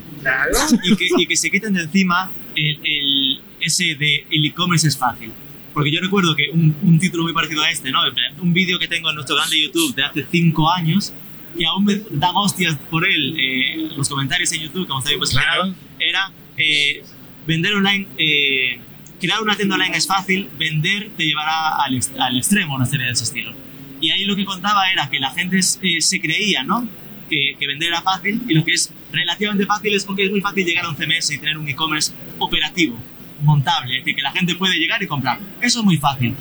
[0.84, 4.96] y, que, y que se quiten de encima el, el- ese de el e-commerce es
[4.96, 5.32] fácil.
[5.74, 8.00] Porque yo recuerdo que un, un título muy parecido a este, ¿no?
[8.40, 11.12] Un vídeo que tengo en nuestro canal de YouTube de hace 5 años,
[11.58, 15.18] que aún me dan hostias por él, eh, los comentarios en YouTube, como está bien
[15.20, 15.74] posicionado, Claro.
[15.98, 17.02] era eh,
[17.46, 18.78] vender online, eh,
[19.20, 23.12] crear una tienda online es fácil, vender te llevará al, al extremo, una serie de
[23.12, 23.52] ese estilo.
[24.00, 26.88] Y ahí lo que contaba era que la gente eh, se creía, ¿no?
[27.28, 30.40] Que, que vender era fácil y lo que es relativamente fácil es porque es muy
[30.40, 32.96] fácil llegar a un CMS y tener un e-commerce operativo,
[33.42, 35.38] montable, es decir, que la gente puede llegar y comprar.
[35.60, 36.34] Eso es muy fácil.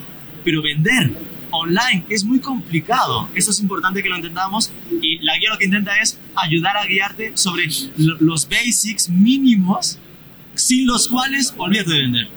[0.46, 1.12] Pero vender
[1.52, 3.30] online es muy complicado.
[3.36, 6.86] Eso es importante que lo entendamos y la guía lo que intenta es ayudar a
[6.86, 7.66] guiarte sobre
[7.98, 9.98] lo- los basics mínimos
[10.56, 12.28] sin los cuales olvídate de vender.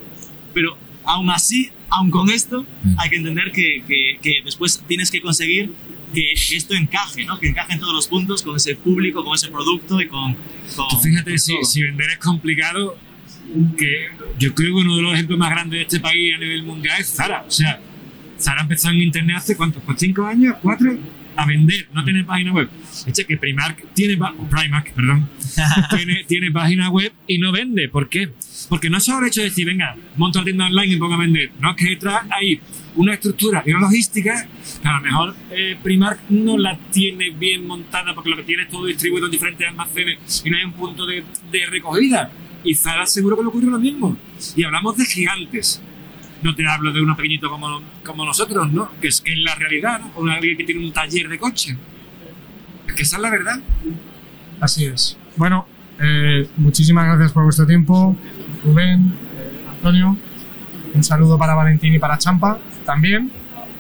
[0.55, 2.65] Pero aún así, aún con esto,
[2.99, 5.73] hay que entender que, que- que después tienes que conseguir
[6.15, 7.39] que esto encaje, ¿no?
[7.39, 10.35] que encaje en todos los puntos con ese público, con ese producto y con...
[10.77, 12.97] con- Tú fíjate, con si, si vender es complicado,
[13.77, 14.07] que
[14.39, 17.01] yo creo que uno de los ejemplos más grandes de este país a nivel mundial
[17.01, 17.45] es Zara.
[17.47, 17.81] O sea,
[18.41, 20.97] Zara empezó en internet hace cuántos, pues cinco años, cuatro,
[21.43, 22.69] a vender, no tiene página web.
[23.07, 25.29] Eche que Primark tiene, Primark, perdón,
[25.97, 27.89] tiene, tiene página web y no vende.
[27.89, 28.31] ¿Por qué?
[28.69, 31.19] Porque no solo el hecho de decir, venga, monto la tienda online y pongo a
[31.19, 31.51] vender.
[31.61, 32.61] No, es que detrás hay
[32.97, 34.47] una estructura y una logística
[34.83, 38.65] que a lo mejor eh, Primark no la tiene bien montada porque lo que tiene
[38.65, 42.31] es todo distribuido en diferentes almacenes y no hay un punto de, de recogida.
[42.63, 44.17] Y Zara seguro que le ocurre lo mismo.
[44.55, 45.83] Y hablamos de gigantes.
[46.43, 48.91] No te hablo de uno pequeñito como, como nosotros, ¿no?
[49.01, 50.11] Que es, que la realidad, ¿no?
[50.17, 51.77] O alguien que tiene un taller de coche.
[52.97, 53.61] Que es la verdad.
[54.61, 55.19] Así es.
[55.37, 55.67] Bueno,
[55.99, 58.17] eh, muchísimas gracias por vuestro tiempo,
[58.65, 59.13] Rubén,
[59.71, 60.17] Antonio.
[60.95, 63.31] Un saludo para Valentín y para Champa también.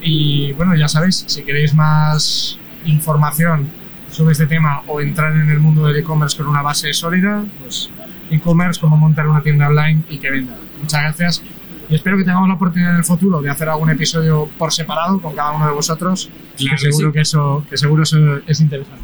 [0.00, 3.68] Y bueno, ya sabéis, si queréis más información
[4.11, 7.90] sobre este tema o entrar en el mundo del e-commerce con una base sólida, pues
[8.30, 10.56] e-commerce, cómo montar una tienda online y que venda.
[10.80, 11.42] Muchas gracias.
[11.91, 15.20] Y espero que tengamos la oportunidad en el futuro de hacer algún episodio por separado
[15.20, 17.12] con cada uno de vosotros, Claro que que seguro sí.
[17.14, 19.03] que eso, que seguro eso es interesante.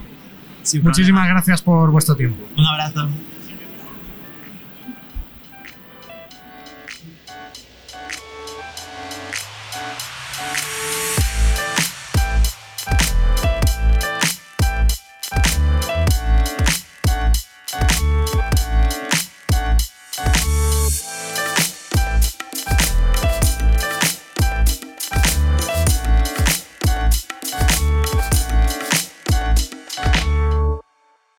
[0.62, 1.34] Sin Muchísimas problema.
[1.34, 2.42] gracias por vuestro tiempo.
[2.56, 3.08] Un abrazo.